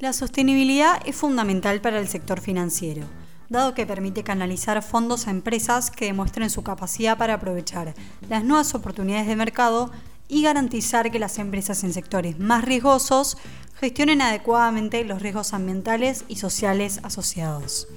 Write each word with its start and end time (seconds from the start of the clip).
La 0.00 0.12
sostenibilidad 0.12 1.02
es 1.06 1.16
fundamental 1.16 1.80
para 1.80 1.98
el 1.98 2.06
sector 2.06 2.40
financiero, 2.40 3.04
dado 3.48 3.74
que 3.74 3.84
permite 3.84 4.22
canalizar 4.22 4.80
fondos 4.80 5.26
a 5.26 5.32
empresas 5.32 5.90
que 5.90 6.04
demuestren 6.04 6.50
su 6.50 6.62
capacidad 6.62 7.18
para 7.18 7.34
aprovechar 7.34 7.96
las 8.28 8.44
nuevas 8.44 8.76
oportunidades 8.76 9.26
de 9.26 9.34
mercado 9.34 9.90
y 10.28 10.44
garantizar 10.44 11.10
que 11.10 11.18
las 11.18 11.40
empresas 11.40 11.82
en 11.82 11.92
sectores 11.92 12.38
más 12.38 12.64
riesgosos 12.64 13.38
gestionen 13.80 14.22
adecuadamente 14.22 15.02
los 15.02 15.20
riesgos 15.20 15.52
ambientales 15.52 16.24
y 16.28 16.36
sociales 16.36 17.00
asociados. 17.02 17.88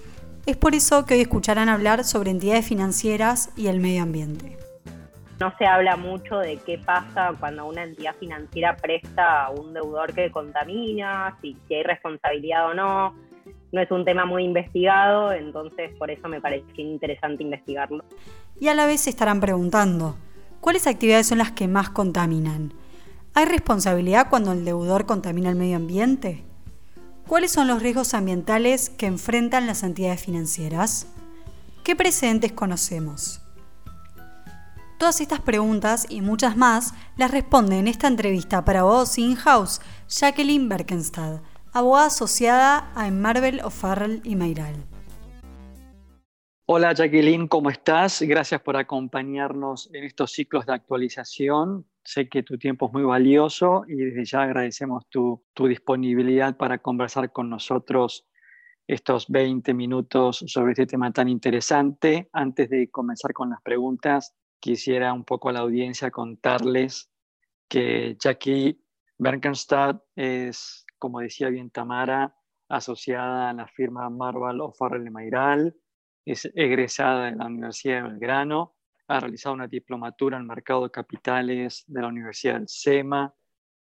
Es 0.48 0.58
por 0.58 0.74
eso 0.74 1.06
que 1.06 1.14
hoy 1.14 1.22
escucharán 1.22 1.70
hablar 1.70 2.04
sobre 2.04 2.32
entidades 2.32 2.66
financieras 2.66 3.52
y 3.56 3.68
el 3.68 3.80
medio 3.80 4.02
ambiente. 4.02 4.58
No 5.42 5.52
se 5.58 5.66
habla 5.66 5.96
mucho 5.98 6.38
de 6.38 6.58
qué 6.58 6.78
pasa 6.78 7.34
cuando 7.40 7.66
una 7.66 7.82
entidad 7.82 8.16
financiera 8.20 8.78
presta 8.78 9.46
a 9.46 9.50
un 9.50 9.74
deudor 9.74 10.14
que 10.14 10.30
contamina, 10.30 11.36
si, 11.42 11.58
hay 11.72 11.82
responsabilidad 11.82 12.68
o 12.68 12.76
no. 12.76 13.16
No 13.72 13.82
es 13.82 13.90
un 13.90 14.06
tema 14.06 14.26
muy 14.26 14.44
investigado, 14.44 15.32
entonces 15.32 15.98
por 15.98 16.12
eso 16.12 16.28
me 16.28 16.40
pareció 16.40 16.86
interesante 16.86 17.42
investigarlo. 17.42 18.04
Y 18.60 18.68
a 18.68 18.76
la 18.76 18.86
vez 18.86 19.02
se 19.02 19.10
estarán 19.10 19.40
preguntando, 19.40 20.16
¿cuáles 20.60 20.86
actividades 20.86 21.30
son 21.30 21.40
las 21.40 21.52
que 21.54 21.68
más 21.68 21.90
contaminan? 21.90 22.76
¿Hay 23.34 23.46
responsabilidad 23.46 24.30
cuando 24.30 24.52
el 24.52 24.64
deudor 24.64 25.08
contamina 25.08 25.50
el 25.50 25.56
medio 25.56 25.78
ambiente? 25.78 26.44
¿Cuáles 27.26 27.52
son 27.52 27.68
los 27.68 27.82
riesgos 27.82 28.14
ambientales 28.14 28.92
que 28.92 29.08
enfrentan 29.08 29.66
las 29.66 29.82
entidades 29.82 30.24
financieras? 30.24 31.08
¿Qué 31.84 31.96
precedentes 31.96 32.52
conocemos? 32.52 33.42
Todas 35.02 35.20
estas 35.20 35.40
preguntas 35.40 36.06
y 36.12 36.22
muchas 36.22 36.56
más 36.56 36.94
las 37.18 37.32
responde 37.32 37.80
en 37.80 37.88
esta 37.88 38.08
entrevista 38.08 38.64
para 38.64 38.82
abogados 38.82 39.18
in-house 39.18 39.82
Jacqueline 40.08 40.70
Berkenstad, 40.70 41.42
abogada 41.74 42.06
asociada 42.06 42.92
a 42.94 43.10
Marvel 43.10 43.62
O'Farrell 43.64 44.22
y 44.24 44.36
Mayral. 44.36 44.76
Hola 46.68 46.94
Jacqueline, 46.94 47.48
¿cómo 47.48 47.72
estás? 47.72 48.22
Gracias 48.22 48.62
por 48.62 48.78
acompañarnos 48.78 49.90
en 49.92 50.04
estos 50.04 50.34
ciclos 50.34 50.68
de 50.68 50.74
actualización. 50.74 51.88
Sé 52.04 52.30
que 52.30 52.44
tu 52.44 52.60
tiempo 52.60 52.86
es 52.86 52.94
muy 52.94 53.02
valioso 53.02 53.86
y 53.88 53.96
desde 53.96 54.24
ya 54.24 54.44
agradecemos 54.44 55.08
tu, 55.10 55.44
tu 55.56 55.66
disponibilidad 55.66 56.56
para 56.58 56.78
conversar 56.78 57.32
con 57.32 57.50
nosotros 57.50 58.28
estos 58.86 59.28
20 59.30 59.74
minutos 59.74 60.44
sobre 60.46 60.74
este 60.74 60.86
tema 60.86 61.12
tan 61.12 61.28
interesante. 61.28 62.30
Antes 62.34 62.70
de 62.70 62.92
comenzar 62.92 63.34
con 63.34 63.50
las 63.50 63.62
preguntas, 63.64 64.36
quisiera 64.62 65.12
un 65.12 65.26
poco 65.26 65.50
a 65.50 65.54
la 65.54 65.60
audiencia 65.60 66.12
contarles 66.12 67.12
que 67.68 68.16
Jackie 68.18 68.82
Berkenstadt 69.18 70.02
es, 70.16 70.86
como 70.98 71.20
decía 71.20 71.50
bien 71.50 71.72
Tamara, 71.72 72.36
asociada 72.70 73.50
a 73.50 73.54
la 73.54 73.68
firma 73.68 74.10
Marval 74.10 74.62
O'Farrell 74.62 75.12
Mayral, 75.12 75.76
es 76.26 76.50
egresada 76.56 77.26
de 77.26 77.36
la 77.36 77.48
Universidad 77.48 78.04
de 78.04 78.10
Belgrano, 78.10 78.76
ha 79.08 79.20
realizado 79.20 79.56
una 79.56 79.68
diplomatura 79.68 80.38
en 80.38 80.46
Mercado 80.46 80.84
de 80.84 80.92
Capitales 80.92 81.84
de 81.88 82.02
la 82.02 82.08
Universidad 82.08 82.54
del 82.54 82.70
SEMA, 82.70 83.34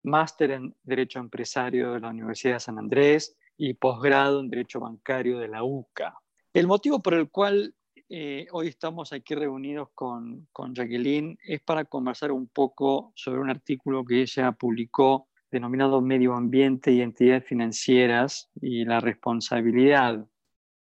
máster 0.03 0.51
en 0.51 0.75
Derecho 0.83 1.19
Empresario 1.19 1.93
de 1.93 1.99
la 1.99 2.09
Universidad 2.09 2.53
de 2.53 2.59
San 2.61 2.77
Andrés 2.77 3.37
y 3.57 3.73
posgrado 3.73 4.39
en 4.39 4.49
Derecho 4.49 4.79
Bancario 4.79 5.39
de 5.39 5.49
la 5.49 5.63
UCA. 5.63 6.17
El 6.53 6.67
motivo 6.67 7.01
por 7.01 7.15
el 7.15 7.29
cual 7.29 7.75
eh, 8.09 8.47
hoy 8.51 8.67
estamos 8.67 9.13
aquí 9.13 9.35
reunidos 9.35 9.89
con, 9.93 10.47
con 10.51 10.73
Jacqueline 10.73 11.37
es 11.43 11.61
para 11.61 11.85
conversar 11.85 12.31
un 12.31 12.47
poco 12.47 13.13
sobre 13.15 13.39
un 13.39 13.51
artículo 13.51 14.03
que 14.03 14.21
ella 14.21 14.51
publicó 14.51 15.27
denominado 15.51 16.01
Medio 16.01 16.33
Ambiente 16.33 16.91
y 16.91 17.01
Entidades 17.01 17.45
Financieras 17.45 18.49
y 18.61 18.83
la 18.83 18.99
responsabilidad 18.99 20.25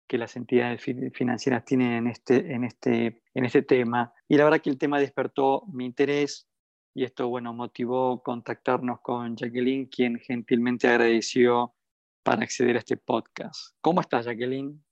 que 0.08 0.18
las 0.18 0.36
entidades 0.36 0.82
financieras 1.14 1.64
tienen 1.64 1.92
en 1.92 2.06
este, 2.08 2.52
en, 2.52 2.64
este, 2.64 3.22
en 3.32 3.44
este 3.44 3.62
tema. 3.62 4.12
Y 4.28 4.36
la 4.36 4.44
verdad 4.44 4.60
que 4.60 4.70
el 4.70 4.78
tema 4.78 5.00
despertó 5.00 5.64
mi 5.72 5.86
interés 5.86 6.48
y 6.94 7.04
esto, 7.04 7.28
bueno, 7.28 7.54
motivó 7.54 8.22
contactarnos 8.22 9.00
con 9.00 9.36
Jacqueline, 9.36 9.88
quien 9.88 10.18
gentilmente 10.18 10.88
agradeció 10.88 11.74
para 12.22 12.42
acceder 12.42 12.76
a 12.76 12.80
este 12.80 12.96
podcast. 12.96 13.74
¿Cómo 13.80 14.00
estás, 14.00 14.26
Jacqueline? 14.26 14.84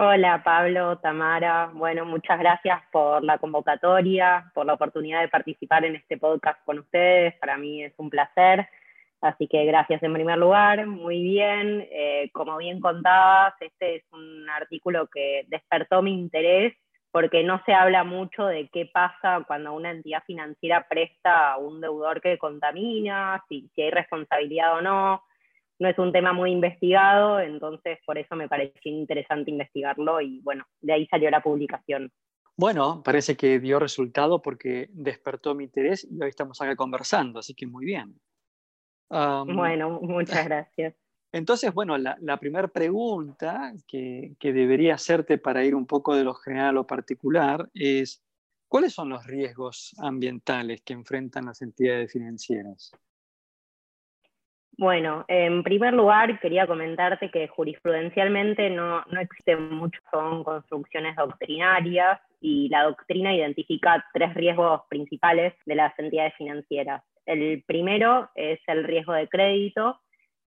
Hola 0.00 0.44
Pablo, 0.44 0.98
Tamara. 0.98 1.72
Bueno, 1.74 2.04
muchas 2.04 2.38
gracias 2.38 2.80
por 2.92 3.24
la 3.24 3.38
convocatoria, 3.38 4.48
por 4.54 4.64
la 4.64 4.74
oportunidad 4.74 5.22
de 5.22 5.28
participar 5.28 5.84
en 5.84 5.96
este 5.96 6.16
podcast 6.16 6.64
con 6.64 6.78
ustedes. 6.78 7.34
Para 7.40 7.56
mí 7.56 7.82
es 7.82 7.92
un 7.96 8.08
placer. 8.08 8.68
Así 9.20 9.48
que 9.48 9.64
gracias 9.64 10.00
en 10.04 10.14
primer 10.14 10.38
lugar. 10.38 10.86
Muy 10.86 11.20
bien. 11.20 11.84
Eh, 11.90 12.30
como 12.32 12.58
bien 12.58 12.78
contabas, 12.78 13.54
este 13.58 13.96
es 13.96 14.04
un 14.12 14.48
artículo 14.48 15.08
que 15.08 15.42
despertó 15.48 16.00
mi 16.00 16.16
interés 16.16 16.76
porque 17.10 17.42
no 17.42 17.60
se 17.66 17.72
habla 17.72 18.04
mucho 18.04 18.46
de 18.46 18.68
qué 18.68 18.86
pasa 18.86 19.42
cuando 19.48 19.72
una 19.72 19.90
entidad 19.90 20.22
financiera 20.24 20.86
presta 20.88 21.54
a 21.54 21.58
un 21.58 21.80
deudor 21.80 22.20
que 22.20 22.38
contamina, 22.38 23.42
si, 23.48 23.68
si 23.74 23.82
hay 23.82 23.90
responsabilidad 23.90 24.76
o 24.76 24.80
no 24.80 25.24
no 25.78 25.88
es 25.88 25.98
un 25.98 26.12
tema 26.12 26.32
muy 26.32 26.50
investigado, 26.50 27.40
entonces 27.40 27.98
por 28.04 28.18
eso 28.18 28.34
me 28.34 28.48
pareció 28.48 28.92
interesante 28.92 29.50
investigarlo 29.50 30.20
y 30.20 30.40
bueno, 30.40 30.64
de 30.80 30.92
ahí 30.92 31.06
salió 31.06 31.30
la 31.30 31.40
publicación. 31.40 32.10
Bueno, 32.56 33.02
parece 33.04 33.36
que 33.36 33.60
dio 33.60 33.78
resultado 33.78 34.42
porque 34.42 34.88
despertó 34.90 35.54
mi 35.54 35.64
interés 35.64 36.06
y 36.10 36.20
hoy 36.20 36.28
estamos 36.28 36.60
acá 36.60 36.74
conversando, 36.74 37.38
así 37.38 37.54
que 37.54 37.66
muy 37.66 37.86
bien. 37.86 38.20
bueno, 39.08 40.00
muchas 40.02 40.44
gracias. 40.44 40.94
Entonces, 41.30 41.72
bueno, 41.72 41.96
la, 41.98 42.36
primera 42.40 42.66
pregunta 42.66 43.74
que, 43.86 44.34
que, 44.40 44.52
debería 44.52 44.94
hacerte 44.94 45.38
para 45.38 45.62
ir 45.62 45.74
un 45.74 45.86
poco 45.86 46.16
de 46.16 46.24
lo 46.24 46.34
general 46.34 46.70
a 46.70 46.72
lo 46.72 46.86
particular 46.86 47.68
es, 47.74 48.24
¿cuáles 48.66 48.94
son 48.94 49.10
los 49.10 49.24
riesgos 49.26 49.94
ambientales 49.98 50.80
que 50.82 50.94
enfrentan 50.94 51.44
las 51.44 51.62
entidades 51.62 52.10
financieras? 52.10 52.92
Bueno, 54.78 55.24
en 55.26 55.64
primer 55.64 55.92
lugar 55.92 56.38
quería 56.38 56.68
comentarte 56.68 57.32
que 57.32 57.48
jurisprudencialmente 57.48 58.70
no, 58.70 59.02
no 59.10 59.20
existen 59.20 59.74
mucho, 59.74 60.00
son 60.12 60.44
construcciones 60.44 61.16
doctrinarias 61.16 62.20
y 62.40 62.68
la 62.68 62.84
doctrina 62.84 63.34
identifica 63.34 64.06
tres 64.12 64.32
riesgos 64.34 64.82
principales 64.88 65.52
de 65.66 65.74
las 65.74 65.98
entidades 65.98 66.32
financieras. 66.36 67.02
El 67.26 67.64
primero 67.66 68.30
es 68.36 68.60
el 68.68 68.84
riesgo 68.84 69.14
de 69.14 69.28
crédito, 69.28 69.98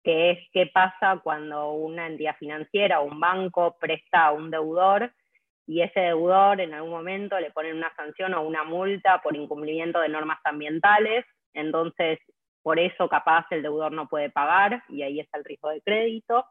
que 0.02 0.32
es 0.32 0.38
qué 0.52 0.66
pasa 0.74 1.20
cuando 1.22 1.74
una 1.74 2.08
entidad 2.08 2.34
financiera 2.36 2.98
o 2.98 3.04
un 3.06 3.20
banco 3.20 3.76
presta 3.78 4.26
a 4.26 4.32
un 4.32 4.50
deudor 4.50 5.12
y 5.68 5.82
ese 5.82 6.00
deudor 6.00 6.60
en 6.60 6.74
algún 6.74 6.90
momento 6.90 7.38
le 7.38 7.52
ponen 7.52 7.76
una 7.76 7.94
sanción 7.94 8.34
o 8.34 8.42
una 8.42 8.64
multa 8.64 9.20
por 9.22 9.36
incumplimiento 9.36 10.00
de 10.00 10.08
normas 10.08 10.40
ambientales, 10.42 11.24
entonces 11.54 12.18
por 12.66 12.80
eso 12.80 13.08
capaz 13.08 13.46
el 13.52 13.62
deudor 13.62 13.92
no 13.92 14.08
puede 14.08 14.28
pagar 14.28 14.82
y 14.88 15.02
ahí 15.02 15.20
está 15.20 15.38
el 15.38 15.44
riesgo 15.44 15.70
de 15.70 15.80
crédito. 15.82 16.46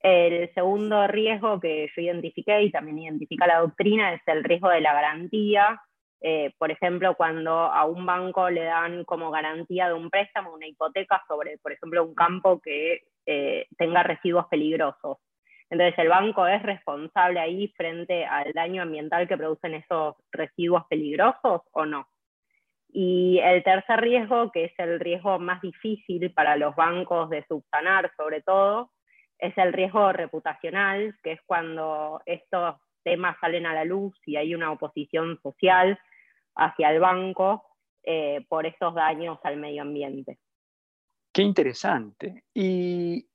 El 0.00 0.52
segundo 0.52 1.06
riesgo 1.06 1.60
que 1.60 1.88
yo 1.94 2.02
identifiqué 2.02 2.60
y 2.62 2.72
también 2.72 2.98
identifica 2.98 3.46
la 3.46 3.60
doctrina 3.60 4.14
es 4.14 4.20
el 4.26 4.42
riesgo 4.42 4.68
de 4.68 4.80
la 4.80 4.92
garantía. 4.92 5.80
Eh, 6.20 6.52
por 6.58 6.72
ejemplo, 6.72 7.14
cuando 7.14 7.52
a 7.52 7.84
un 7.84 8.04
banco 8.04 8.50
le 8.50 8.64
dan 8.64 9.04
como 9.04 9.30
garantía 9.30 9.86
de 9.86 9.94
un 9.94 10.10
préstamo 10.10 10.52
una 10.54 10.66
hipoteca 10.66 11.22
sobre, 11.28 11.56
por 11.58 11.70
ejemplo, 11.70 12.02
un 12.02 12.16
campo 12.16 12.60
que 12.60 13.04
eh, 13.24 13.68
tenga 13.78 14.02
residuos 14.02 14.46
peligrosos. 14.48 15.18
Entonces, 15.70 15.96
¿el 16.00 16.08
banco 16.08 16.48
es 16.48 16.64
responsable 16.64 17.38
ahí 17.38 17.68
frente 17.76 18.24
al 18.26 18.52
daño 18.54 18.82
ambiental 18.82 19.28
que 19.28 19.36
producen 19.36 19.74
esos 19.74 20.16
residuos 20.32 20.82
peligrosos 20.90 21.62
o 21.70 21.86
no? 21.86 22.08
Y 22.96 23.40
el 23.40 23.64
tercer 23.64 24.00
riesgo, 24.02 24.52
que 24.52 24.66
es 24.66 24.72
el 24.78 25.00
riesgo 25.00 25.40
más 25.40 25.60
difícil 25.60 26.32
para 26.32 26.56
los 26.56 26.76
bancos 26.76 27.28
de 27.28 27.44
subsanar 27.48 28.12
sobre 28.16 28.40
todo, 28.40 28.92
es 29.36 29.52
el 29.58 29.72
riesgo 29.72 30.12
reputacional, 30.12 31.12
que 31.20 31.32
es 31.32 31.40
cuando 31.44 32.22
estos 32.24 32.76
temas 33.02 33.36
salen 33.40 33.66
a 33.66 33.74
la 33.74 33.84
luz 33.84 34.16
y 34.24 34.36
hay 34.36 34.54
una 34.54 34.70
oposición 34.70 35.40
social 35.42 35.98
hacia 36.54 36.92
el 36.92 37.00
banco 37.00 37.64
eh, 38.04 38.46
por 38.48 38.64
esos 38.64 38.94
daños 38.94 39.40
al 39.42 39.56
medio 39.56 39.82
ambiente. 39.82 40.38
Qué 41.32 41.42
interesante. 41.42 42.44
¿Y, 42.54 43.26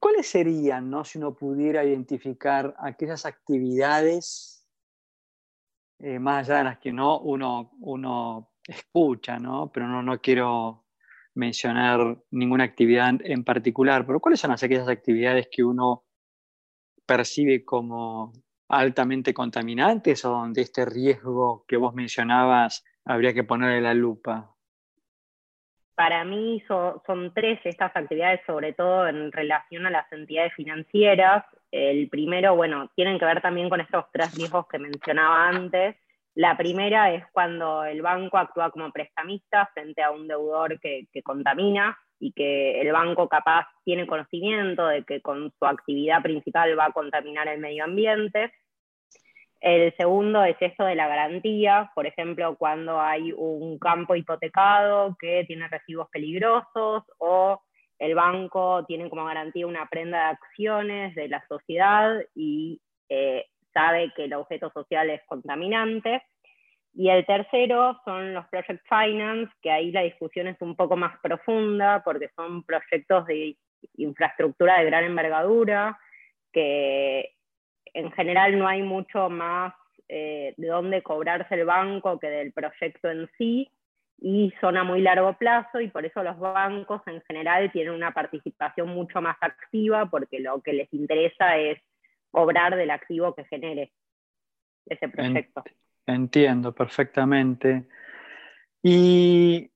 cuáles 0.00 0.28
serían, 0.28 0.88
¿no? 0.88 1.04
si 1.04 1.18
uno 1.18 1.34
pudiera 1.34 1.84
identificar 1.84 2.74
aquellas 2.78 3.26
actividades, 3.26 4.66
eh, 5.98 6.18
más 6.18 6.48
allá 6.48 6.58
de 6.58 6.64
las 6.64 6.78
que 6.78 6.90
no 6.90 7.18
uno, 7.18 7.72
uno 7.80 8.53
escucha, 8.66 9.38
¿no? 9.38 9.70
Pero 9.72 9.86
no, 9.88 10.02
no 10.02 10.20
quiero 10.20 10.84
mencionar 11.34 12.18
ninguna 12.30 12.64
actividad 12.64 13.14
en 13.20 13.44
particular, 13.44 14.06
pero 14.06 14.20
¿cuáles 14.20 14.40
son 14.40 14.52
aquellas 14.52 14.88
actividades 14.88 15.48
que 15.50 15.64
uno 15.64 16.04
percibe 17.06 17.64
como 17.64 18.32
altamente 18.68 19.34
contaminantes 19.34 20.24
o 20.24 20.30
donde 20.30 20.62
este 20.62 20.84
riesgo 20.84 21.64
que 21.66 21.76
vos 21.76 21.94
mencionabas 21.94 22.84
habría 23.04 23.34
que 23.34 23.44
ponerle 23.44 23.80
la 23.80 23.94
lupa? 23.94 24.54
para 25.94 26.24
mí 26.24 26.62
son 26.66 27.32
tres 27.34 27.60
estas 27.64 27.94
actividades, 27.94 28.40
sobre 28.46 28.72
todo 28.72 29.06
en 29.06 29.30
relación 29.30 29.86
a 29.86 29.90
las 29.90 30.10
entidades 30.12 30.52
financieras. 30.54 31.44
El 31.70 32.08
primero, 32.08 32.56
bueno, 32.56 32.90
tienen 32.94 33.18
que 33.18 33.24
ver 33.24 33.40
también 33.40 33.68
con 33.68 33.80
estos 33.80 34.06
tres 34.12 34.34
riesgos 34.34 34.66
que 34.68 34.78
mencionaba 34.78 35.48
antes. 35.48 35.96
La 36.34 36.56
primera 36.56 37.14
es 37.14 37.24
cuando 37.32 37.84
el 37.84 38.02
banco 38.02 38.38
actúa 38.38 38.70
como 38.70 38.90
prestamista 38.90 39.70
frente 39.72 40.02
a 40.02 40.10
un 40.10 40.26
deudor 40.26 40.80
que, 40.80 41.06
contamina 41.22 41.96
y 42.18 42.32
que 42.32 42.80
el 42.80 42.90
banco 42.92 43.28
capaz 43.28 43.68
tiene 43.84 44.06
conocimiento 44.06 44.86
de 44.88 45.04
que 45.04 45.20
con 45.20 45.52
su 45.56 45.64
actividad 45.64 46.22
principal 46.22 46.76
va 46.76 46.86
a 46.86 46.92
contaminar 46.92 47.46
el 47.46 47.60
medio 47.60 47.84
ambiente. 47.84 48.52
El 49.60 49.94
segundo 49.96 50.42
es 50.42 50.56
esto 50.60 50.84
de 50.84 50.96
la 50.96 51.06
garantía, 51.06 51.92
por 51.94 52.06
ejemplo, 52.06 52.56
cuando 52.56 53.00
hay 53.00 53.32
un 53.32 53.78
campo 53.78 54.16
hipotecado 54.16 55.16
que 55.18 55.44
tiene 55.46 55.68
residuos 55.68 56.08
peligrosos 56.10 57.04
o 57.18 57.62
el 57.98 58.14
banco 58.16 58.84
tiene 58.86 59.08
como 59.08 59.24
garantía 59.24 59.68
una 59.68 59.86
prenda 59.88 60.18
de 60.18 60.24
acciones 60.32 61.14
de 61.14 61.28
la 61.28 61.46
sociedad 61.48 62.20
y 62.34 62.80
eh, 63.08 63.46
sabe 63.74 64.12
que 64.16 64.24
el 64.24 64.34
objeto 64.34 64.70
social 64.70 65.10
es 65.10 65.22
contaminante. 65.26 66.22
Y 66.94 67.10
el 67.10 67.26
tercero 67.26 68.00
son 68.04 68.32
los 68.32 68.46
project 68.46 68.86
finance, 68.88 69.52
que 69.60 69.70
ahí 69.70 69.90
la 69.90 70.02
discusión 70.02 70.46
es 70.46 70.56
un 70.60 70.76
poco 70.76 70.96
más 70.96 71.18
profunda 71.20 72.02
porque 72.04 72.30
son 72.36 72.62
proyectos 72.62 73.26
de 73.26 73.56
infraestructura 73.96 74.78
de 74.78 74.86
gran 74.86 75.04
envergadura 75.04 75.98
que 76.54 77.34
en 77.92 78.10
general 78.12 78.58
no 78.58 78.66
hay 78.66 78.82
mucho 78.82 79.28
más 79.28 79.74
eh, 80.08 80.54
de 80.56 80.68
dónde 80.68 81.02
cobrarse 81.02 81.54
el 81.54 81.66
banco 81.66 82.18
que 82.18 82.28
del 82.28 82.52
proyecto 82.52 83.10
en 83.10 83.28
sí 83.36 83.70
y 84.18 84.54
son 84.60 84.76
a 84.76 84.84
muy 84.84 85.02
largo 85.02 85.34
plazo 85.34 85.80
y 85.80 85.88
por 85.88 86.06
eso 86.06 86.22
los 86.22 86.38
bancos 86.38 87.02
en 87.06 87.20
general 87.22 87.70
tienen 87.72 87.92
una 87.92 88.12
participación 88.12 88.88
mucho 88.88 89.20
más 89.20 89.36
activa 89.40 90.06
porque 90.06 90.40
lo 90.40 90.62
que 90.62 90.72
les 90.72 90.92
interesa 90.94 91.58
es 91.58 91.78
cobrar 92.34 92.76
del 92.76 92.90
activo 92.90 93.34
que 93.34 93.44
genere 93.44 93.92
ese 94.86 95.08
proyecto. 95.08 95.62
Entiendo 96.06 96.74
perfectamente. 96.74 97.86
Y 98.82 99.70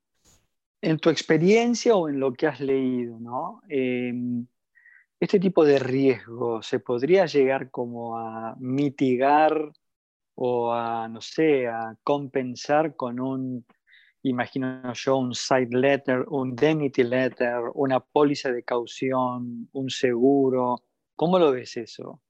en 0.82 0.98
tu 0.98 1.08
experiencia 1.08 1.94
o 1.94 2.08
en 2.08 2.20
lo 2.20 2.32
que 2.32 2.46
has 2.46 2.60
leído, 2.60 3.18
¿no? 3.18 3.62
Em, 3.68 4.46
este 5.20 5.40
tipo 5.40 5.64
de 5.64 5.78
riesgo 5.78 6.62
se 6.62 6.80
podría 6.80 7.26
llegar 7.26 7.70
como 7.70 8.18
a 8.18 8.54
mitigar 8.58 9.72
o 10.34 10.72
a, 10.72 11.08
no 11.08 11.20
sé, 11.20 11.66
a 11.66 11.96
compensar 12.04 12.94
con 12.94 13.18
un, 13.18 13.66
imagino 14.22 14.92
yo, 14.92 15.16
un 15.16 15.34
side 15.34 15.76
letter, 15.76 16.24
un 16.28 16.50
indemnity 16.50 17.02
letter, 17.02 17.60
una 17.74 18.00
póliza 18.00 18.52
de 18.52 18.62
caución, 18.62 19.68
un 19.72 19.90
seguro. 19.90 20.82
¿Cómo 21.16 21.38
lo 21.38 21.50
ves 21.52 21.76
eso? 21.76 22.20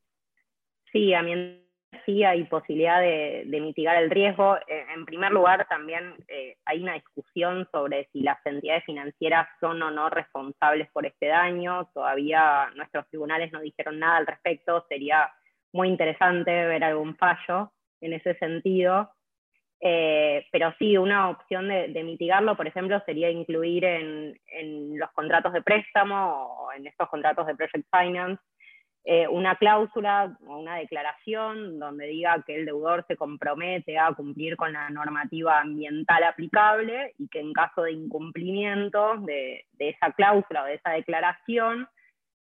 Sí, 0.93 1.15
a 1.15 1.23
mí 1.23 1.65
sí 2.05 2.25
hay 2.25 2.45
posibilidad 2.45 3.01
de, 3.01 3.45
mitigar 3.61 4.03
el 4.03 4.11
riesgo. 4.11 4.57
Eh, 4.67 4.87
en 4.95 5.05
primer 5.05 5.33
lugar, 5.33 5.67
también 5.69 6.15
eh, 6.29 6.57
hay 6.65 6.83
una 6.83 6.95
discusión 6.95 7.69
sobre 7.73 8.09
si 8.13 8.21
las 8.21 8.39
entidades 8.47 8.85
financieras 8.85 9.49
son 9.61 9.83
o 9.83 9.91
no 9.91 10.09
responsables 10.11 10.89
por 10.91 11.07
este 11.07 11.27
daño. 11.27 11.91
Todavía 11.93 12.71
nuestros 12.77 13.07
tribunales 13.09 13.53
no 13.53 13.61
dijeron 13.61 13.99
nada 13.99 14.19
al 14.19 14.27
respecto. 14.27 14.87
Sería 14.89 15.31
muy 15.73 15.89
interesante 15.89 16.51
ver 16.51 16.85
algún 16.85 17.17
fallo 17.17 17.73
en 18.01 18.15
ese 18.15 18.35
sentido. 18.39 19.11
Eh, 19.81 20.47
pero 20.51 20.75
sí, 20.79 20.97
una 20.97 21.29
opción 21.31 21.69
de, 21.69 22.03
mitigarlo, 22.03 22.57
por 22.57 22.67
ejemplo, 22.67 23.01
sería 23.07 23.31
incluir 23.31 23.85
en 23.85 24.35
los 24.99 25.11
contratos 25.13 25.53
de 25.53 25.63
préstamo 25.63 26.65
o 26.65 26.73
en 26.73 26.87
estos 26.87 27.09
contratos 27.09 27.47
de 27.47 27.55
project 27.55 27.87
finance 27.91 28.43
eh, 29.05 29.27
una 29.29 29.57
cláusula 29.57 30.37
o 30.47 30.59
una 30.59 30.77
declaración 30.77 31.79
donde 31.79 32.07
diga 32.07 32.43
que 32.47 32.57
el 32.57 32.67
deudor 32.67 33.05
se 33.09 33.17
compromete 33.17 33.99
a 33.99 34.13
cumplir 34.13 34.57
con 34.57 34.73
la 34.73 34.91
normativa 34.91 35.61
ambiental 35.61 36.25
aplicable 36.25 37.15
y 37.19 37.29
que 37.29 37.41
en 37.41 37.53
caso 37.53 37.85
de 37.85 37.93
incumplimiento 37.93 39.17
de, 39.19 39.65
esa 39.79 40.13
cláusula 40.13 40.63
o 40.63 40.67
de 40.67 40.75
esa 40.75 40.91
declaración, 40.91 41.89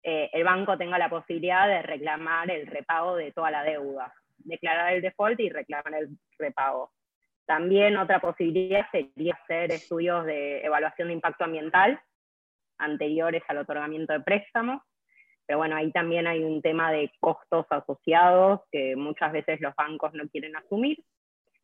eh, 0.04 0.30
el 0.32 0.44
banco 0.44 0.78
tenga 0.78 0.98
la 0.98 1.10
posibilidad 1.10 1.68
de 1.68 1.82
reclamar 1.82 2.50
el 2.50 2.68
repago 2.68 3.16
de 3.18 3.32
toda 3.32 3.52
la 3.52 3.64
deuda, 3.64 4.14
declarar 4.38 4.94
el 4.94 5.02
default 5.02 5.40
y 5.40 5.50
reclamar 5.50 5.94
el 5.96 6.18
repago. 6.38 6.92
También 7.46 7.98
otra 7.98 8.20
posibilidad 8.22 8.90
sería 8.90 9.34
hacer 9.34 9.72
estudios 9.72 10.26
de 10.26 10.64
evaluación 10.64 11.10
de 11.10 11.16
impacto 11.16 11.44
ambiental 11.44 12.00
anteriores 12.78 13.44
al 13.50 13.58
otorgamiento 13.58 14.14
de 14.14 14.22
préstamos 14.22 14.82
pero 15.46 15.60
bueno, 15.60 15.76
ahí 15.76 15.92
también 15.92 16.28
hay 16.28 16.44
un 16.44 16.62
tema 16.62 16.92
de 16.92 17.12
costos 17.20 17.66
asociados 17.70 18.62
que 18.72 18.96
muchas 18.96 19.32
veces 19.32 19.60
los 19.62 19.76
bancos 19.76 20.14
no 20.14 20.28
quieren 20.30 20.56
asumir. 20.56 21.04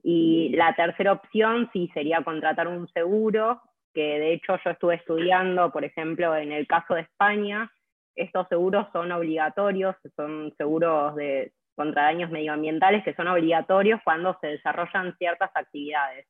Y 0.03 0.49
la 0.55 0.75
tercera 0.75 1.13
opción 1.13 1.69
sí 1.73 1.89
sería 1.93 2.23
contratar 2.23 2.67
un 2.67 2.87
seguro, 2.89 3.61
que 3.93 4.19
de 4.19 4.33
hecho 4.33 4.57
yo 4.63 4.71
estuve 4.71 4.95
estudiando, 4.95 5.71
por 5.71 5.83
ejemplo, 5.83 6.35
en 6.35 6.51
el 6.51 6.67
caso 6.67 6.95
de 6.95 7.01
España, 7.01 7.71
estos 8.15 8.47
seguros 8.49 8.87
son 8.91 9.11
obligatorios, 9.11 9.95
son 10.15 10.53
seguros 10.57 11.15
de, 11.15 11.53
contra 11.75 12.03
daños 12.03 12.29
medioambientales 12.29 13.03
que 13.03 13.13
son 13.13 13.27
obligatorios 13.27 14.01
cuando 14.03 14.37
se 14.41 14.47
desarrollan 14.47 15.15
ciertas 15.17 15.51
actividades. 15.53 16.27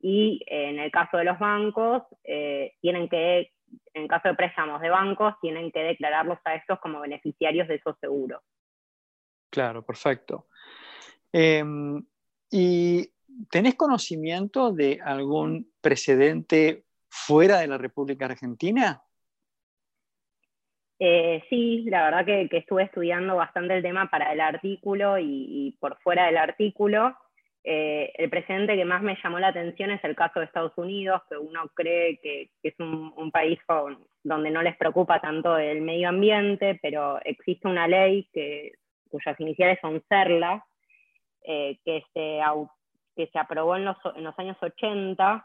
Y 0.00 0.42
en 0.46 0.78
el 0.78 0.90
caso 0.90 1.16
de 1.16 1.24
los 1.24 1.38
bancos, 1.38 2.02
eh, 2.24 2.72
tienen 2.80 3.08
que 3.08 3.52
en 3.94 4.08
caso 4.08 4.28
de 4.28 4.34
préstamos 4.34 4.80
de 4.80 4.90
bancos, 4.90 5.34
tienen 5.40 5.70
que 5.72 5.80
declararlos 5.80 6.38
a 6.44 6.54
estos 6.54 6.78
como 6.80 7.00
beneficiarios 7.00 7.68
de 7.68 7.76
esos 7.76 7.96
seguros. 8.00 8.42
Claro, 9.50 9.84
perfecto. 9.84 10.48
Em, 11.32 12.04
¿Y 12.50 13.10
tenés 13.50 13.74
conocimiento 13.74 14.72
de 14.72 15.00
algún 15.04 15.70
precedente 15.80 16.84
fuera 17.08 17.58
de 17.58 17.66
la 17.66 17.78
República 17.78 18.26
Argentina? 18.26 19.02
Eh, 20.98 21.44
sí, 21.48 21.84
la 21.84 22.04
verdad 22.04 22.24
que, 22.24 22.48
estuve 22.56 22.84
estudiando 22.84 23.36
bastante 23.36 23.76
el 23.76 23.82
tema 23.82 24.10
para 24.10 24.32
el 24.32 24.40
artículo 24.40 25.18
y 25.18 25.76
por 25.78 25.98
fuera 26.00 26.26
del 26.26 26.38
artículo. 26.38 27.14
Eh, 27.70 28.14
el 28.14 28.30
precedente 28.30 28.76
que 28.76 28.86
más 28.86 29.02
me 29.02 29.18
llamó 29.22 29.38
la 29.38 29.48
atención 29.48 29.90
es 29.90 30.02
el 30.02 30.16
caso 30.16 30.40
de 30.40 30.46
Estados 30.46 30.72
Unidos, 30.78 31.20
que 31.28 31.36
uno 31.36 31.68
cree 31.74 32.18
que, 32.18 32.48
es 32.62 32.74
un, 32.80 33.30
país 33.30 33.58
donde 34.22 34.50
no 34.50 34.62
les 34.62 34.74
preocupa 34.78 35.20
tanto 35.20 35.58
el 35.58 35.82
medio 35.82 36.08
ambiente, 36.08 36.78
pero 36.80 37.20
existe 37.22 37.68
una 37.68 37.86
ley 37.86 38.26
cuyas 39.10 39.38
iniciales 39.38 39.78
son 39.82 40.02
CERLA, 40.08 40.64
eh, 41.44 41.78
que, 41.84 42.04
se, 42.14 42.40
que 43.14 43.26
se 43.26 43.38
aprobó 43.38 43.76
en 43.76 43.84
los, 43.84 43.98
en 44.16 44.24
los 44.24 44.38
años 44.38 44.56
80 44.62 45.44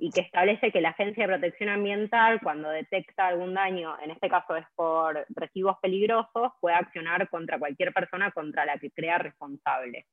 y 0.00 0.10
que 0.10 0.22
establece 0.22 0.72
que 0.72 0.80
la 0.80 0.88
Agencia 0.88 1.28
de 1.28 1.32
Protección 1.32 1.68
Ambiental, 1.68 2.40
cuando 2.42 2.70
detecta 2.70 3.28
algún 3.28 3.54
daño, 3.54 3.96
en 4.02 4.10
este 4.10 4.28
caso 4.28 4.56
es 4.56 4.66
por 4.74 5.24
residuos 5.28 5.76
peligrosos, 5.80 6.50
puede 6.60 6.74
accionar 6.74 7.28
contra 7.28 7.56
cualquier 7.56 7.92
persona 7.92 8.32
contra 8.32 8.66
la 8.66 8.78
que 8.78 8.90
crea 8.90 9.18
responsable. 9.18 10.06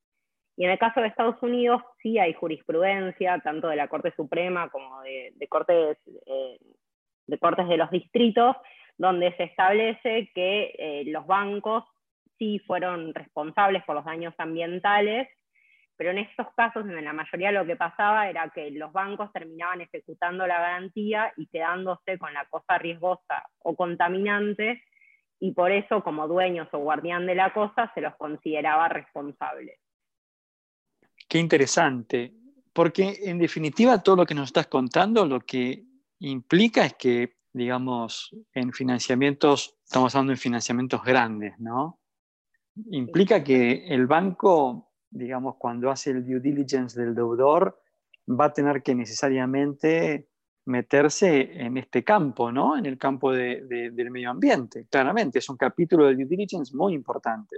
Y 0.55 0.65
en 0.65 0.71
el 0.71 0.77
caso 0.77 1.01
de 1.01 1.07
Estados 1.07 1.41
Unidos 1.41 1.81
sí 2.01 2.19
hay 2.19 2.33
jurisprudencia, 2.33 3.39
tanto 3.39 3.67
de 3.67 3.75
la 3.75 3.87
Corte 3.87 4.13
Suprema 4.15 4.69
como 4.69 5.01
de, 5.01 5.47
cortes, 5.49 5.97
eh, 6.25 6.59
de 7.27 7.37
cortes 7.39 7.67
de 7.67 7.77
los 7.77 7.89
distritos, 7.89 8.55
donde 8.97 9.35
se 9.35 9.43
establece 9.43 10.29
que 10.35 10.75
eh, 10.77 11.03
los 11.07 11.25
bancos 11.25 11.83
sí 12.37 12.59
fueron 12.67 13.13
responsables 13.13 13.83
por 13.83 13.95
los 13.95 14.05
daños 14.05 14.33
ambientales, 14.37 15.27
pero 15.95 16.11
en 16.11 16.19
estos 16.19 16.47
casos, 16.55 16.85
en 16.85 17.03
la 17.03 17.13
mayoría 17.13 17.51
lo 17.51 17.65
que 17.65 17.75
pasaba 17.75 18.29
era 18.29 18.49
que 18.49 18.71
los 18.71 18.91
bancos 18.91 19.31
terminaban 19.31 19.81
ejecutando 19.81 20.45
la 20.45 20.59
garantía 20.59 21.31
y 21.37 21.47
quedándose 21.47 22.17
con 22.17 22.33
la 22.33 22.45
cosa 22.45 22.77
riesgosa 22.77 23.43
o 23.59 23.75
contaminante, 23.75 24.83
y 25.39 25.51
por 25.51 25.71
eso 25.71 26.03
como 26.03 26.27
dueños 26.27 26.67
o 26.71 26.79
guardián 26.79 27.25
de 27.25 27.35
la 27.35 27.53
cosa 27.53 27.91
se 27.93 28.01
los 28.01 28.15
consideraba 28.15 28.87
responsables. 28.87 29.79
Qué 31.33 31.39
interesante, 31.39 32.31
porque 32.73 33.21
en 33.23 33.39
definitiva 33.39 34.03
todo 34.03 34.17
lo 34.17 34.25
que 34.27 34.35
nos 34.35 34.49
estás 34.49 34.67
contando 34.67 35.25
lo 35.25 35.39
que 35.39 35.83
implica 36.19 36.85
es 36.85 36.93
que, 36.93 37.37
digamos, 37.51 38.35
en 38.53 38.71
financiamientos, 38.71 39.75
estamos 39.83 40.13
hablando 40.13 40.33
de 40.33 40.37
financiamientos 40.37 41.03
grandes, 41.03 41.57
¿no? 41.57 41.99
Implica 42.91 43.43
que 43.43 43.83
el 43.87 44.05
banco, 44.05 44.91
digamos, 45.09 45.55
cuando 45.57 45.89
hace 45.89 46.11
el 46.11 46.23
due 46.23 46.39
diligence 46.39 47.01
del 47.01 47.15
deudor, 47.15 47.81
va 48.29 48.45
a 48.45 48.53
tener 48.53 48.83
que 48.83 48.93
necesariamente 48.93 50.27
meterse 50.65 51.49
en 51.59 51.77
este 51.77 52.03
campo, 52.03 52.51
¿no? 52.51 52.77
En 52.77 52.85
el 52.85 52.99
campo 52.99 53.31
del 53.31 54.11
medio 54.11 54.29
ambiente. 54.29 54.85
Claramente, 54.87 55.39
es 55.39 55.49
un 55.49 55.57
capítulo 55.57 56.05
de 56.05 56.13
due 56.13 56.25
diligence 56.25 56.77
muy 56.77 56.93
importante. 56.93 57.57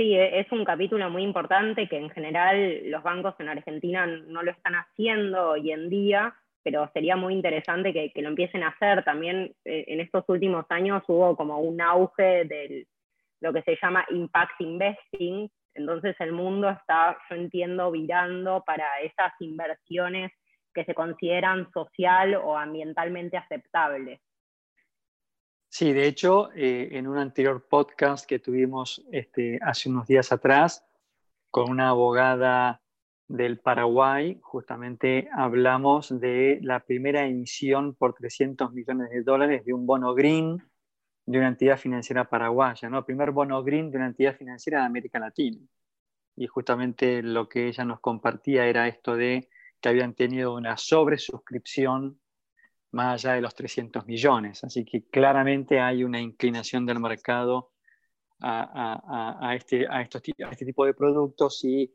Sí, 0.00 0.14
e, 0.14 0.40
es 0.40 0.50
un 0.50 0.64
capítulo 0.64 1.10
muy 1.10 1.22
importante 1.22 1.86
que 1.86 1.98
en 1.98 2.08
general 2.08 2.88
los 2.90 3.02
bancos 3.02 3.34
en 3.38 3.50
Argentina 3.50 4.06
no 4.06 4.42
lo 4.42 4.50
están 4.50 4.72
haciendo 4.74 5.50
hoy 5.50 5.72
en 5.72 5.90
día 5.90 6.34
pero 6.62 6.90
sería 6.92 7.16
muy 7.16 7.34
interesante 7.34 7.92
que, 7.92 8.22
lo 8.22 8.28
empiecen 8.28 8.62
a 8.62 8.68
hacer. 8.68 9.04
También 9.04 9.54
eh, 9.64 9.84
en 9.88 10.00
estos 10.00 10.24
últimos 10.28 10.64
años 10.70 11.02
hubo 11.08 11.36
como 11.36 11.58
un 11.58 11.80
auge 11.80 12.44
de 12.44 12.86
lo 13.40 13.52
que 13.52 13.62
se 13.62 13.78
llama 13.80 14.04
impact 14.10 14.60
investing, 14.60 15.50
entonces 15.74 16.14
el 16.18 16.32
mundo 16.32 16.68
está, 16.68 17.16
yo 17.28 17.36
entiendo, 17.36 17.90
virando 17.90 18.62
para 18.66 19.00
esas 19.00 19.32
inversiones 19.40 20.32
que 20.74 20.84
se 20.84 20.94
consideran 20.94 21.70
social 21.72 22.34
o 22.34 22.56
ambientalmente 22.56 23.36
aceptables. 23.36 24.20
Sí, 25.72 25.92
de 25.92 26.06
hecho, 26.08 26.50
eh, 26.54 26.88
en 26.92 27.06
un 27.06 27.16
anterior 27.16 27.64
podcast 27.68 28.26
que 28.26 28.40
tuvimos 28.40 29.04
este, 29.12 29.58
hace 29.62 29.88
unos 29.88 30.06
días 30.08 30.32
atrás 30.32 30.84
con 31.50 31.70
una 31.70 31.90
abogada 31.90 32.82
del 33.28 33.60
Paraguay, 33.60 34.38
justamente 34.42 35.28
hablamos 35.32 36.20
de 36.20 36.58
la 36.62 36.80
primera 36.80 37.24
emisión 37.26 37.94
por 37.94 38.14
300 38.14 38.72
millones 38.72 39.10
de 39.10 39.22
dólares 39.22 39.64
de 39.64 39.72
un 39.72 39.86
bono 39.86 40.14
green 40.14 40.60
de 41.26 41.38
una 41.38 41.48
entidad 41.48 41.78
financiera 41.78 42.28
paraguaya, 42.28 42.90
¿no? 42.90 43.04
Primer 43.06 43.30
bono 43.30 43.62
green 43.62 43.90
de 43.90 43.98
una 43.98 44.08
entidad 44.08 44.36
financiera 44.36 44.80
de 44.80 44.86
América 44.86 45.20
Latina. 45.20 45.60
Y 46.36 46.48
justamente 46.48 47.22
lo 47.22 47.48
que 47.48 47.68
ella 47.68 47.84
nos 47.84 48.00
compartía 48.00 48.66
era 48.66 48.88
esto 48.88 49.16
de 49.16 49.48
que 49.80 49.88
habían 49.88 50.14
tenido 50.14 50.54
una 50.54 50.76
sobresuscripción 50.76 52.19
más 52.92 53.24
allá 53.24 53.34
de 53.34 53.40
los 53.40 53.54
300 53.54 54.06
millones. 54.06 54.64
Así 54.64 54.84
que 54.84 55.04
claramente 55.04 55.80
hay 55.80 56.04
una 56.04 56.20
inclinación 56.20 56.86
del 56.86 57.00
mercado 57.00 57.72
a, 58.42 59.52
este, 59.54 59.86
a, 59.88 60.00
estos, 60.02 60.22
este 60.50 60.64
tipo 60.64 60.86
de 60.86 60.94
productos 60.94 61.62
y 61.64 61.92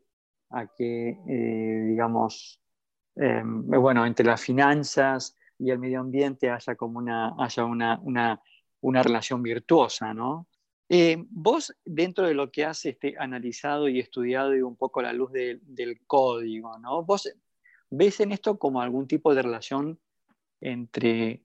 a 0.50 0.66
que, 0.66 1.18
eh, 1.26 1.84
digamos, 1.88 2.60
em, 3.16 3.66
bueno, 3.66 4.06
entre 4.06 4.26
las 4.26 4.40
finanzas 4.40 5.36
y 5.58 5.70
el 5.70 5.78
medio 5.78 6.00
ambiente 6.00 6.50
haya 6.50 6.76
como 6.76 6.98
una, 6.98 7.34
haya 7.38 7.64
una, 7.64 7.98
una, 8.02 8.40
una 8.80 9.02
relación 9.02 9.42
virtuosa, 9.42 10.14
¿no? 10.14 10.46
Eh, 10.88 11.16
vos, 11.30 11.74
dentro 11.84 12.28
de 12.28 12.34
lo 12.34 12.52
que 12.52 12.64
has 12.64 12.84
este, 12.84 13.16
analizado 13.18 13.88
y 13.88 13.98
estudiado 13.98 14.54
y 14.54 14.62
un 14.62 14.76
poco 14.76 15.00
a 15.00 15.04
la 15.04 15.12
luz 15.12 15.32
del 15.32 16.00
código, 16.06 16.78
¿no? 16.78 17.04
¿Vos 17.04 17.28
ves 17.90 18.20
en 18.20 18.30
esto 18.32 18.58
como 18.58 18.80
algún 18.80 19.08
tipo 19.08 19.34
de 19.34 19.42
relación 19.42 19.98
entre 20.60 21.42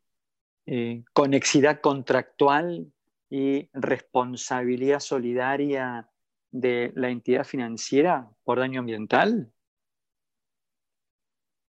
eh, 0.65 1.03
conexidad 1.13 1.81
contractual 1.81 2.91
y 3.29 3.69
responsabilidad 3.73 4.99
solidaria 4.99 6.07
de 6.51 6.91
la 6.95 7.09
entidad 7.09 7.45
financiera 7.45 8.29
por 8.43 8.59
daño 8.59 8.81
ambiental? 8.81 9.51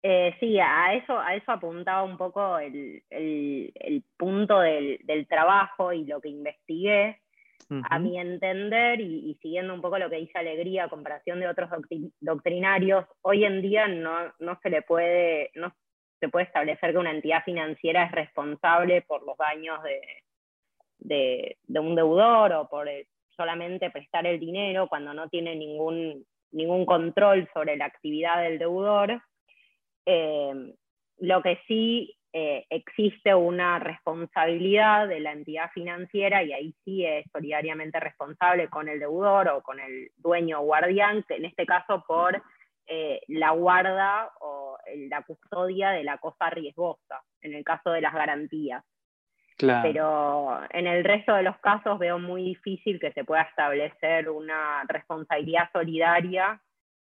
Eh, 0.02 0.36
sí, 0.40 0.58
a 0.60 0.94
eso, 0.94 1.20
a 1.20 1.36
eso 1.36 1.52
apuntaba 1.52 2.04
un 2.04 2.18
poco 2.18 2.58
el, 2.58 3.04
punto 4.16 4.62
del, 4.62 5.28
trabajo 5.28 5.92
y 5.92 6.06
lo 6.06 6.22
que 6.22 6.30
investigué. 6.30 7.22
A 7.92 8.00
mi 8.00 8.20
entender, 8.20 9.00
y, 9.00 9.38
siguiendo 9.44 9.76
un 9.76 9.82
poco 9.82 10.00
lo 10.00 10.10
que 10.10 10.16
dice 10.16 10.40
Alegría 10.40 10.86
a 10.86 10.90
comparación 10.90 11.40
de 11.40 11.48
otros 11.48 11.70
doctrinarios, 12.20 13.06
hoy 13.22 13.46
en 13.46 13.62
día 13.62 13.88
no, 13.88 14.34
no 14.40 14.60
se 14.64 14.72
le 14.72 14.82
puede, 14.82 15.52
no 15.54 15.72
se 16.20 16.30
puede 16.30 16.46
establecer 16.46 16.92
que 16.92 16.98
una 16.98 17.12
entidad 17.12 17.44
financiera 17.44 18.06
es 18.06 18.12
responsable 18.12 19.02
por 19.04 19.26
los 19.26 19.38
daños 19.38 19.82
de, 19.84 21.58
de, 21.68 21.80
un 21.80 21.96
deudor 21.96 22.52
o 22.54 22.68
por 22.68 22.88
solamente 23.36 23.90
prestar 23.90 24.28
el 24.28 24.40
dinero 24.40 24.88
cuando 24.88 25.14
no 25.14 25.30
tiene 25.30 25.56
ningún, 25.56 26.26
ningún 26.52 26.86
control 26.86 27.50
sobre 27.54 27.78
la 27.78 27.86
actividad 27.86 28.42
del 28.42 28.60
deudor. 28.60 29.22
Eh, 30.06 30.74
lo 31.20 31.42
que 31.42 31.60
sí 31.68 32.16
eh, 32.32 32.66
existe 32.70 33.34
una 33.34 33.80
responsabilidad 33.80 35.08
de 35.08 35.20
la 35.20 35.32
entidad 35.32 35.72
financiera 35.72 36.44
y 36.44 36.54
ahí 36.54 36.76
sí 36.84 37.06
es 37.06 37.26
solidariamente 37.32 38.00
responsable 38.00 38.70
con 38.70 38.88
el 38.88 39.00
deudor 39.00 39.48
o 39.50 39.62
con 39.62 39.80
el 39.80 40.12
dueño 40.18 40.60
o 40.60 40.66
guardián, 40.66 41.24
que 41.28 41.36
en 41.36 41.46
este 41.46 41.66
caso 41.66 42.04
por 42.08 42.42
eh, 42.92 43.22
la 43.28 43.52
guarda 43.52 44.32
o 44.42 44.78
la 45.10 45.22
custodia 45.22 45.92
de 45.92 46.04
la 46.04 46.18
cosa 46.18 46.50
riesgosa, 46.50 47.22
en 47.42 47.54
el 47.54 47.64
caso 47.64 47.92
de 47.92 48.02
las 48.02 48.14
garantías. 48.14 48.84
Pero 49.60 50.60
en 50.72 50.88
el 50.88 51.04
resto 51.04 51.36
de 51.36 51.44
los 51.44 51.58
casos 51.60 52.00
veo 52.00 52.18
muy 52.18 52.44
difícil 52.44 53.00
que 53.00 53.12
se 53.12 53.26
pueda 53.26 53.42
establecer 53.44 54.30
una 54.30 54.84
responsabilidad 54.88 55.70
solidaria 55.74 56.62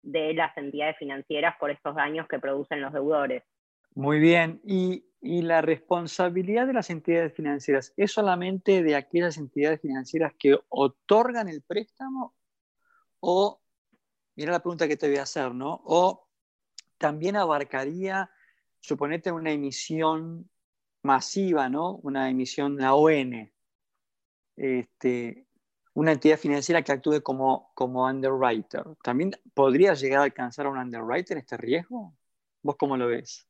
de 0.01 0.33
las 0.33 0.55
entidades 0.57 0.97
financieras 0.97 1.55
por 1.57 1.71
estos 1.71 1.95
daños 1.95 2.27
que 2.27 2.39
producen 2.39 2.81
los 2.81 2.91
deudores. 2.91 3.43
Muy 3.95 4.19
bien. 4.19 4.59
¿Y, 4.65 5.05
¿Y, 5.21 5.41
la 5.43 5.61
responsabilidad 5.61 6.67
de 6.67 6.73
las 6.73 6.89
entidades 6.89 7.33
financieras 7.33 7.93
es 7.95 8.11
solamente 8.11 8.83
de 8.83 8.95
aquellas 8.95 9.37
entidades 9.37 9.81
financieras 9.81 10.33
que 10.37 10.59
otorgan 10.67 11.47
el 11.47 11.61
préstamo 11.61 12.35
o 13.21 13.62
mira 14.35 14.51
la 14.51 14.59
pregunta 14.59 14.87
que 14.87 14.97
te 14.97 15.07
voy 15.07 15.17
a 15.17 15.23
hacer, 15.23 15.53
¿no? 15.53 15.81
O 15.85 16.27
también 16.97 17.35
abarcaría, 17.35 18.31
suponete, 18.79 19.31
una 19.31 19.51
emisión 19.51 20.49
masiva, 21.03 21.69
¿no? 21.69 21.95
Una 21.97 22.29
emisión, 22.29 22.77
la 22.77 22.95
ON, 22.95 23.51
este, 24.55 25.47
una 25.93 26.13
entidad 26.13 26.37
financiera 26.37 26.81
que 26.81 26.91
actúe 26.91 27.21
como, 27.21 27.71
como 27.75 28.05
underwriter. 28.05 28.83
¿También 29.03 29.31
podría 29.53 29.93
llegar 29.93 30.19
a 30.19 30.23
alcanzar 30.23 30.65
a 30.65 30.69
un 30.69 30.77
underwriter 30.77 31.37
este 31.37 31.57
riesgo? 31.57 32.13
¿Vos 32.61 32.75
cómo 32.77 32.97
lo 32.97 33.07
ves? 33.07 33.47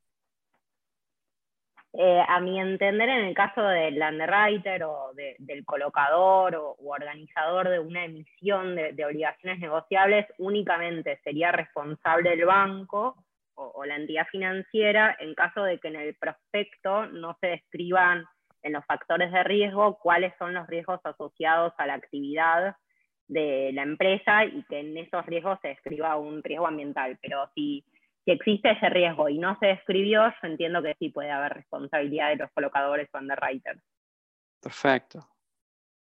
Eh, 1.96 2.24
a 2.28 2.40
mi 2.40 2.60
entender, 2.60 3.08
en 3.08 3.26
el 3.26 3.36
caso 3.36 3.62
del 3.62 4.02
underwriter 4.02 4.84
o 4.84 5.12
del 5.14 5.64
colocador 5.64 6.56
o 6.56 6.76
organizador 6.84 7.70
de 7.70 7.78
una 7.78 8.06
emisión 8.06 8.76
de, 8.76 9.06
obligaciones 9.06 9.60
negociables, 9.60 10.26
únicamente 10.40 11.20
sería 11.24 11.52
responsable 11.52 12.34
el 12.34 12.46
banco 12.46 13.16
o, 13.54 13.86
la 13.86 13.98
entidad 13.98 14.26
financiera 14.32 15.16
en 15.20 15.36
caso 15.36 15.64
de 15.64 15.78
que 15.78 15.90
en 15.90 15.98
el 15.98 16.16
prospecto 16.16 17.06
no 17.06 17.38
se 17.40 17.48
describan 17.48 18.26
en 18.64 18.74
los 18.74 18.84
factores 18.86 19.32
de 19.32 19.44
riesgo 19.44 20.00
cuáles 20.00 20.34
son 20.40 20.56
los 20.56 20.66
riesgos 20.66 21.00
asociados 21.04 21.74
a 21.78 21.86
la 21.86 21.94
actividad 21.94 22.76
de 23.28 23.70
la 23.72 23.84
empresa 23.84 24.46
y 24.46 24.64
que 24.64 24.80
en 24.80 24.98
esos 24.98 25.24
riesgos 25.28 25.60
se 25.62 25.68
describa 25.68 26.16
un 26.16 26.42
riesgo 26.42 26.66
ambiental. 26.66 27.20
Pero 27.22 27.52
si 27.54 27.86
si 28.26 28.32
existe 28.32 28.72
ese 28.72 28.90
riesgo 28.90 29.28
y 29.30 29.38
no 29.38 29.58
se 29.60 29.68
describió, 29.68 30.28
yo 30.30 30.48
entiendo 30.48 30.82
que 30.82 30.96
sí 30.98 31.10
puede 31.10 31.32
haber 31.32 31.54
responsabilidad 31.54 32.30
de 32.30 32.38
los 32.38 32.52
colocadores 32.52 33.10
o 33.14 33.18
underwriters. 33.18 33.82
Perfecto. 34.62 35.28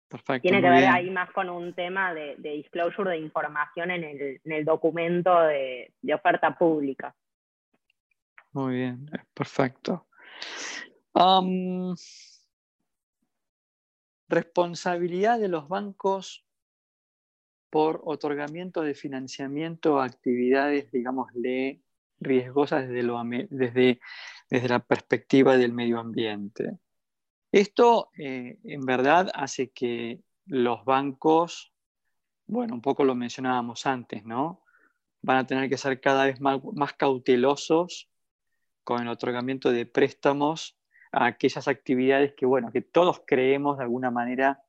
Perfecto. 0.07 0.43
Tiene 0.43 0.61
que 0.61 0.69
ver 0.69 0.87
ahí 0.87 1.09
más 1.09 1.31
con 1.31 1.49
un 1.49 1.73
tema 1.73 2.13
de, 2.13 2.35
disclosure 2.37 3.11
de 3.11 3.17
información 3.17 3.91
en 3.91 4.39
el, 4.43 4.65
documento 4.65 5.41
de, 5.41 5.93
oferta 6.13 6.57
pública. 6.57 7.13
Muy 8.53 8.75
bien, 8.75 9.09
perfecto. 9.33 10.07
responsabilidad 14.29 15.39
de 15.39 15.49
los 15.49 15.67
bancos 15.67 16.45
por 17.69 18.01
otorgamiento 18.05 18.83
de 18.83 18.93
financiamiento 18.93 19.99
a 19.99 20.05
actividades, 20.05 20.89
digamos, 20.91 21.27
riesgosas 22.19 22.87
desde, 22.87 23.03
lo, 23.03 23.21
desde, 23.49 23.99
desde 24.49 24.69
la 24.69 24.79
perspectiva 24.79 25.57
del 25.57 25.73
medio 25.73 25.99
ambiente. 25.99 26.77
Esto 27.51 28.09
eh, 28.17 28.59
en 28.63 28.81
verdad 28.81 29.31
hace 29.33 29.69
que 29.71 30.21
los 30.45 30.83
bancos, 30.85 31.73
bueno, 32.47 32.73
un 32.73 32.81
poco 32.81 33.03
lo 33.03 33.15
mencionábamos 33.15 33.85
antes, 33.85 34.25
¿no? 34.25 34.63
Van 35.21 35.37
a 35.37 35.47
tener 35.47 35.69
que 35.69 35.77
ser 35.77 36.01
cada 36.01 36.25
vez 36.25 36.39
más, 36.41 36.59
más 36.73 36.93
cautelosos 36.93 38.09
con 38.83 39.01
el 39.01 39.07
otorgamiento 39.07 39.71
de 39.71 39.85
préstamos 39.85 40.77
a 41.11 41.25
aquellas 41.25 41.67
actividades 41.67 42.33
que, 42.35 42.45
bueno, 42.45 42.71
que 42.71 42.81
todos 42.81 43.21
creemos 43.25 43.77
de 43.77 43.83
alguna 43.83 44.11
manera 44.11 44.61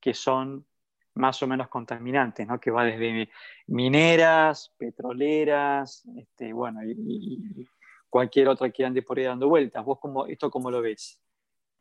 que 0.00 0.14
son 0.14 0.66
más 1.14 1.42
o 1.42 1.46
menos 1.46 1.68
contaminantes, 1.68 2.46
¿no? 2.46 2.58
que 2.58 2.70
va 2.70 2.84
desde 2.84 3.28
mineras, 3.66 4.74
petroleras, 4.78 6.04
este, 6.16 6.52
bueno, 6.52 6.80
y, 6.84 7.66
cualquier 8.08 8.48
otra 8.48 8.70
que 8.70 8.84
ande 8.84 9.02
por 9.02 9.18
ahí 9.18 9.24
dando 9.24 9.48
vueltas. 9.48 9.84
¿Vos 9.84 9.98
cómo, 9.98 10.26
esto 10.26 10.48
cómo 10.50 10.70
lo 10.70 10.80
ves? 10.80 11.20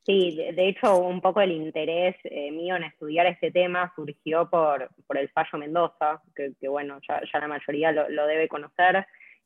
Sí, 0.05 0.35
de, 0.35 0.67
hecho, 0.67 0.97
un 0.97 1.21
poco 1.21 1.41
el 1.41 1.51
interés 1.51 2.15
eh, 2.23 2.51
mío 2.51 2.75
en 2.75 2.83
estudiar 2.83 3.25
este 3.27 3.51
tema 3.51 3.93
surgió 3.95 4.49
por, 4.49 4.89
por 5.07 5.17
el 5.17 5.29
fallo 5.29 5.57
Mendoza, 5.59 6.21
que, 6.35 6.67
bueno, 6.67 6.99
ya, 7.07 7.21
la 7.39 7.47
mayoría 7.47 7.91
lo, 7.91 8.27
debe 8.27 8.49
conocer, 8.49 9.05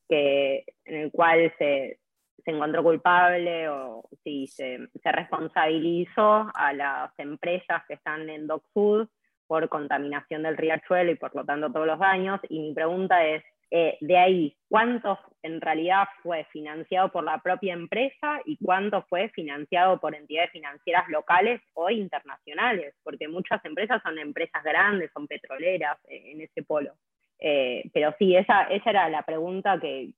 que, 0.10 0.64
en 0.86 0.96
el 0.96 1.12
cual 1.12 1.54
se, 1.60 2.00
se 2.44 2.52
encontró 2.52 2.82
culpable 2.82 3.70
o 3.70 4.10
sí, 4.24 4.48
se, 4.48 4.80
se 5.04 5.12
responsabilizó 5.12 6.50
a 6.56 6.74
las 6.74 7.12
empresas 7.20 7.84
que 7.88 7.96
están 7.96 8.28
en 8.30 8.48
Food 8.74 9.10
por 9.48 9.68
contaminación 9.70 10.44
del 10.44 10.58
riachuelo 10.58 11.12
y 11.12 11.16
por 11.16 11.34
lo 11.36 11.46
tanto 11.46 11.72
todos 11.72 11.88
los 11.88 12.00
daños. 12.00 12.40
Y 12.50 12.60
mi 12.60 12.74
pregunta 12.74 13.26
es, 13.26 13.44
Eh, 13.70 13.98
de 14.00 14.16
ahí, 14.16 14.56
¿cuánto 14.70 15.20
en 15.44 15.60
realidad 15.60 16.08
fue 16.24 16.46
financiado 16.54 17.10
por 17.12 17.24
la 17.26 17.38
propia 17.40 17.74
empresa 17.74 18.40
y 18.46 18.56
cuánto 18.64 19.02
fue 19.10 19.28
financiado 19.36 20.00
por 20.00 20.16
entidades 20.16 20.52
financieras 20.52 21.06
locales 21.10 21.60
o 21.74 21.90
internacionales? 21.90 22.96
Porque 23.04 23.28
muchas 23.28 23.60
empresas 23.66 24.02
son 24.04 24.18
empresas 24.20 24.64
grandes, 24.64 25.12
son 25.12 25.28
petroleras 25.28 25.98
eh, 26.08 26.32
en 26.32 26.40
ese 26.40 26.64
polo. 26.64 26.94
Eh, 27.40 27.84
pero 27.94 28.16
sí, 28.18 28.38
esa, 28.38 28.70
esa 28.72 28.90
era 28.90 29.10
la 29.10 29.24
pregunta 29.24 29.78
que, 29.82 30.14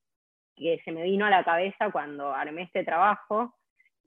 que 0.55 0.79
se 0.85 0.91
me 0.91 1.01
vino 1.03 1.25
a 1.25 1.31
la 1.31 1.43
cabeza 1.43 1.89
cuando 1.91 2.31
armé 2.31 2.61
este 2.61 2.83
trabajo 2.83 3.55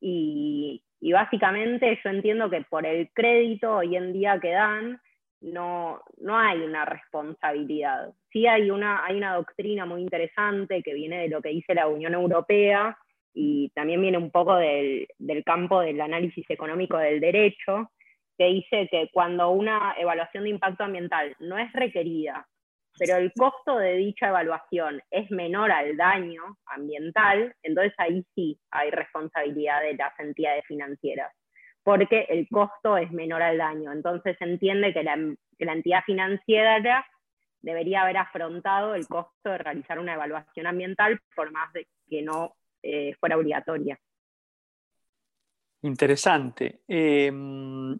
y, 0.00 0.84
y 1.00 1.12
básicamente 1.12 1.98
yo 2.02 2.10
entiendo 2.10 2.48
que 2.48 2.62
por 2.70 2.86
el 2.86 3.10
crédito 3.12 3.78
hoy 3.78 3.96
en 3.96 4.12
día 4.12 4.38
que 4.38 4.52
dan, 4.52 5.00
no, 5.42 6.02
no 6.18 6.38
hay 6.38 6.60
una 6.60 6.84
responsabilidad. 6.84 8.12
Sí 8.30 8.46
hay 8.46 8.70
una, 8.70 9.04
hay 9.04 9.16
una 9.16 9.34
doctrina 9.34 9.84
muy 9.84 10.02
interesante 10.02 10.82
que 10.82 10.94
viene 10.94 11.22
de 11.22 11.28
lo 11.28 11.42
que 11.42 11.50
dice 11.50 11.74
la 11.74 11.88
Unión 11.88 12.14
Europea 12.14 12.96
y 13.34 13.70
también 13.70 14.00
viene 14.00 14.18
un 14.18 14.30
poco 14.30 14.56
del, 14.56 15.08
del 15.18 15.44
campo 15.44 15.80
del 15.80 16.00
análisis 16.00 16.48
económico 16.48 16.98
del 16.98 17.20
derecho, 17.20 17.90
que 18.38 18.46
dice 18.46 18.88
que 18.90 19.08
cuando 19.12 19.50
una 19.50 19.94
evaluación 19.98 20.44
de 20.44 20.50
impacto 20.50 20.84
ambiental 20.84 21.34
no 21.40 21.58
es 21.58 21.72
requerida, 21.72 22.46
pero 22.98 23.16
el 23.16 23.32
costo 23.32 23.78
de 23.78 23.96
dicha 23.96 24.28
evaluación 24.28 25.02
es 25.10 25.30
menor 25.30 25.72
al 25.72 25.96
daño 25.96 26.42
ambiental, 26.66 27.54
entonces 27.62 27.94
ahí 27.98 28.24
sí 28.34 28.58
hay 28.70 28.90
responsabilidad 28.90 29.80
de 29.80 29.94
las 29.94 30.18
entidades 30.18 30.64
financieras 30.66 31.32
porque 31.84 32.26
el 32.28 32.48
costo 32.48 32.96
es 32.96 33.10
menor 33.12 33.42
al 33.42 33.58
daño. 33.58 33.92
Entonces 33.92 34.36
se 34.38 34.44
entiende 34.44 34.92
que 34.92 35.02
la, 35.02 35.16
entidad 35.58 36.02
financiera 36.04 37.04
debería 37.60 38.02
haber 38.02 38.16
afrontado 38.16 38.94
el 38.94 39.06
costo 39.06 39.50
de 39.50 39.58
realizar 39.58 39.98
una 39.98 40.14
evaluación 40.14 40.66
ambiental 40.66 41.20
por 41.34 41.50
más 41.52 41.72
de 41.72 41.86
que 42.08 42.22
no 42.22 42.54
eh, 42.82 43.14
fuera 43.20 43.36
obligatoria. 43.36 43.98
Interesante. 45.82 46.82
Em, 46.86 47.98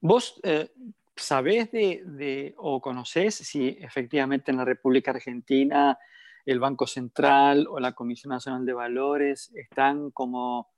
¿Vos 0.00 0.40
eh, 0.42 0.70
sabés 1.16 1.70
de, 1.72 2.54
o 2.56 2.80
conocés 2.80 3.34
si 3.34 3.76
efectivamente 3.80 4.50
en 4.50 4.58
la 4.58 4.64
República 4.64 5.10
Argentina 5.10 5.98
el 6.46 6.60
Banco 6.60 6.86
Central 6.86 7.66
o 7.68 7.78
la 7.78 7.92
Comisión 7.92 8.30
Nacional 8.30 8.64
de 8.64 8.72
Valores 8.72 9.52
están 9.54 10.10
como 10.12 10.68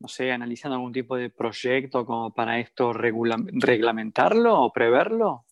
no 0.00 0.08
sé, 0.08 0.32
analizando 0.32 0.76
algún 0.76 0.92
tipo 0.92 1.16
de 1.16 1.30
proyecto 1.30 2.06
como 2.06 2.32
para 2.32 2.58
esto 2.58 2.92
reglamentarlo 2.92 4.60
o 4.60 4.72
preverlo? 4.72 5.44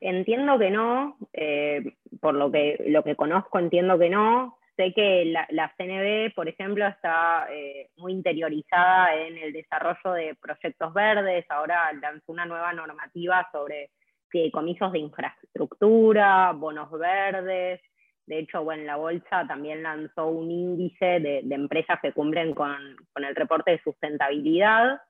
Entiendo 0.00 0.58
que 0.58 0.70
no, 0.70 1.16
eh, 1.32 1.96
por 2.20 2.34
lo 2.34 2.50
que, 2.50 2.76
lo 2.88 3.02
que 3.02 3.16
conozco 3.16 3.58
entiendo 3.58 3.98
que 3.98 4.10
no. 4.10 4.58
Sé 4.76 4.92
que 4.92 5.24
la, 5.24 5.74
CNB, 5.78 6.34
por 6.34 6.48
ejemplo, 6.48 6.86
está 6.86 7.46
eh, 7.50 7.88
muy 7.96 8.12
interiorizada 8.12 9.14
en 9.14 9.38
el 9.38 9.54
desarrollo 9.54 10.12
de 10.12 10.34
proyectos 10.34 10.92
verdes, 10.92 11.46
ahora 11.48 11.90
lanzó 11.94 12.32
una 12.32 12.44
nueva 12.44 12.74
normativa 12.74 13.48
sobre 13.52 13.90
fideicomisos 14.28 14.92
de 14.92 14.98
infraestructura, 14.98 16.52
bonos 16.52 16.90
verdes, 16.90 17.80
de 18.26 18.40
hecho, 18.40 18.64
bueno, 18.64 18.82
la 18.82 18.96
bolsa 18.96 19.46
también 19.46 19.84
lanzó 19.84 20.26
un 20.26 20.50
índice 20.50 21.20
de, 21.20 21.38
empresas 21.50 21.98
que 22.02 22.12
cumplen 22.12 22.54
con, 22.54 22.74
el 23.14 23.36
reporte 23.36 23.70
de 23.70 23.82
sustentabilidad, 23.82 25.00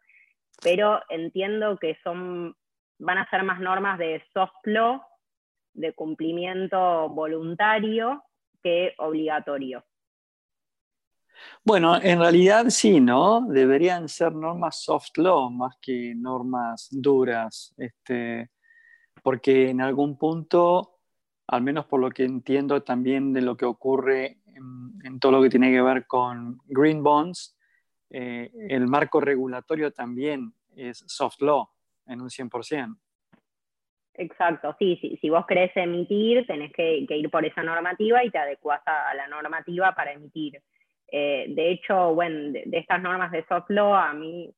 pero 0.63 1.01
entiendo 1.09 1.79
que 1.79 1.99
son, 2.05 2.55
van 2.99 3.19
a 3.19 3.31
ser 3.31 3.43
más 3.43 3.59
normas 3.59 3.99
de 3.99 4.23
soft 4.35 4.65
law, 4.65 5.03
de 5.73 5.95
cumplimiento 5.95 7.09
voluntario, 7.09 8.23
que 8.63 8.95
obligatorio. 8.99 9.83
Bueno, 11.65 12.01
en 12.01 12.19
realidad 12.19 12.67
sí, 12.69 13.01
¿no? 13.01 13.47
Deberían 13.49 14.09
ser 14.09 14.35
normas 14.35 14.83
soft 14.83 15.17
law 15.17 15.51
más 15.51 15.77
que 15.81 16.15
normas 16.15 16.89
duras, 16.91 17.75
este, 17.79 18.51
porque 19.23 19.71
en 19.71 19.81
algún 19.81 20.17
punto 20.17 20.96
al 21.49 21.63
menos 21.63 21.87
por 21.87 22.01
lo 22.01 22.11
que 22.11 22.25
entiendo 22.25 22.83
también 22.83 23.33
de 23.33 23.43
lo 23.43 23.57
que 23.57 23.65
ocurre 23.65 24.39
en, 24.55 25.21
todo 25.21 25.33
lo 25.33 25.43
que 25.43 25.51
tiene 25.51 25.71
que 25.71 25.83
ver 25.83 26.07
con 26.07 26.59
green 26.67 27.03
bonds, 27.03 27.57
eh, 28.11 28.51
el 28.69 28.87
marco 28.87 29.21
regulatorio 29.21 29.93
también 29.93 30.53
es 30.75 31.05
soft 31.07 31.41
law 31.41 31.69
en 32.07 32.21
un 32.21 32.29
100%. 32.29 32.97
Exacto, 34.15 34.75
sí, 34.79 34.99
sí, 35.01 35.19
si 35.21 35.29
vos 35.29 35.45
querés 35.47 35.77
emitir, 35.77 36.47
tenés 36.47 36.73
que, 36.73 37.07
ir 37.09 37.31
por 37.31 37.45
esa 37.45 37.63
normativa 37.63 38.25
y 38.25 38.31
te 38.31 38.39
adecuás 38.39 38.81
a, 38.87 39.15
la 39.15 39.29
normativa 39.29 39.95
para 39.95 40.13
emitir. 40.13 40.61
Eh, 41.13 41.47
de 41.51 41.71
hecho, 41.71 42.15
bueno, 42.15 42.53
de, 42.53 42.63
de, 42.67 42.79
estas 42.79 43.03
normas 43.03 43.31
de 43.31 43.45
soft 43.47 43.69
law, 43.69 43.95
a 43.95 44.15
mí 44.15 44.51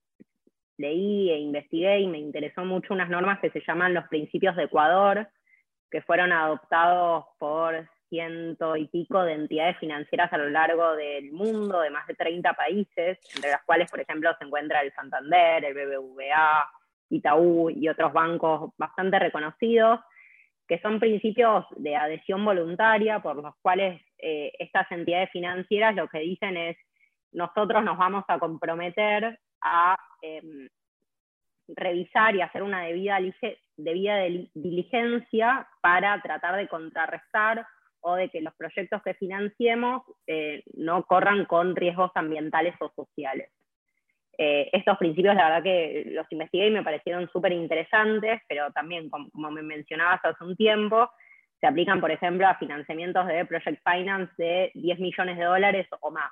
leí 0.79 1.31
e 1.31 1.39
investigué 1.39 2.01
y 2.01 2.07
me 2.07 2.19
interesó 2.19 2.65
mucho 2.65 2.95
unas 2.95 3.11
normas 3.11 3.41
que 3.41 3.51
se 3.51 3.61
llaman 3.67 3.95
los 3.95 4.07
principios 4.09 4.55
de 4.55 4.65
Ecuador, 4.65 5.29
que 5.91 6.03
fueron 6.03 6.33
adoptados 6.33 7.27
por 7.39 7.89
ciento 8.09 8.77
y 8.77 8.87
pico 8.89 9.23
de 9.23 9.35
entidades 9.35 9.79
financieras 9.79 10.33
a 10.33 10.39
lo 10.39 10.49
largo 10.49 10.97
del 10.97 11.33
mundo, 11.33 11.81
de 11.81 11.91
más 11.91 12.07
de 12.07 12.15
30 12.15 12.53
países, 12.55 13.19
entre 13.35 13.51
las 13.51 13.63
cuales, 13.65 13.91
por 13.91 14.01
ejemplo, 14.01 14.31
se 14.39 14.45
encuentra 14.45 14.81
el 14.81 14.93
Santander, 14.93 15.65
el 15.65 15.75
BBVA, 15.75 16.71
Itaú 17.11 17.71
y 17.71 17.89
otros 17.89 18.13
bancos 18.13 18.73
bastante 18.77 19.19
reconocidos, 19.19 20.01
que 20.67 20.79
son 20.81 21.01
principios 21.01 21.65
de 21.77 21.97
adhesión 21.97 22.45
voluntaria 22.45 23.21
por 23.21 23.37
los 23.37 23.55
cuales 23.63 24.03
eh, 24.19 24.53
estas 24.59 24.91
entidades 24.93 25.31
financieras 25.31 25.95
lo 25.95 26.09
que 26.09 26.19
dicen 26.19 26.57
es, 26.57 26.77
nosotros 27.33 27.85
nos 27.85 27.97
vamos 27.97 28.25
a 28.29 28.39
comprometer 28.39 29.39
a 29.63 29.97
em, 30.23 30.69
revisar 31.69 32.35
y 32.35 32.43
hacer 32.43 32.63
una 32.63 32.83
debida, 32.83 33.19
diligencia 34.55 35.69
para 35.81 36.21
tratar 36.23 36.57
de 36.57 36.69
contrarrestar 36.69 37.67
o 38.01 38.15
de 38.15 38.29
que 38.29 38.41
los 38.41 38.55
proyectos 38.55 39.03
que 39.03 39.15
financiemos 39.15 40.03
eh, 40.27 40.63
no 40.75 41.05
corran 41.05 41.45
con 41.45 41.75
riesgos 41.77 42.11
ambientales 42.15 42.75
o 42.81 42.91
sociales. 42.95 43.51
Eh, 44.41 44.71
estos 44.73 44.97
principios, 44.99 45.35
la 45.35 45.49
verdad 45.49 45.63
que 45.65 46.05
los 46.07 46.27
investigué 46.31 46.69
y 46.69 46.71
me 46.71 46.85
parecieron 46.85 47.29
súper 47.33 47.53
interesantes, 47.53 48.41
pero 48.49 48.71
también, 48.71 49.11
como, 49.11 49.51
me 49.51 49.63
mencionabas 49.63 50.21
hace 50.25 50.45
un 50.45 50.57
tiempo, 50.57 51.11
se 51.61 51.67
aplican, 51.67 52.01
por 52.01 52.13
ejemplo, 52.13 52.47
a 52.47 52.55
financiamientos 52.55 53.27
de 53.27 53.45
Project 53.47 53.83
Finance 53.85 54.33
de 54.39 54.71
10 54.75 55.01
millones 55.01 55.39
de 55.39 55.45
dólares 55.45 55.89
o 56.01 56.11
más. 56.13 56.31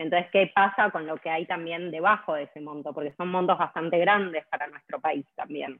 Entonces, 0.00 0.30
¿qué 0.32 0.50
pasa 0.54 0.90
con 0.90 1.06
lo 1.06 1.18
que 1.18 1.28
hay 1.28 1.44
también 1.44 1.90
debajo 1.90 2.32
de 2.32 2.44
ese 2.44 2.58
monto? 2.62 2.94
Porque 2.94 3.12
son 3.18 3.28
montos 3.28 3.58
bastante 3.58 3.98
grandes 3.98 4.46
para 4.46 4.66
nuestro 4.66 4.98
país 4.98 5.26
también. 5.36 5.78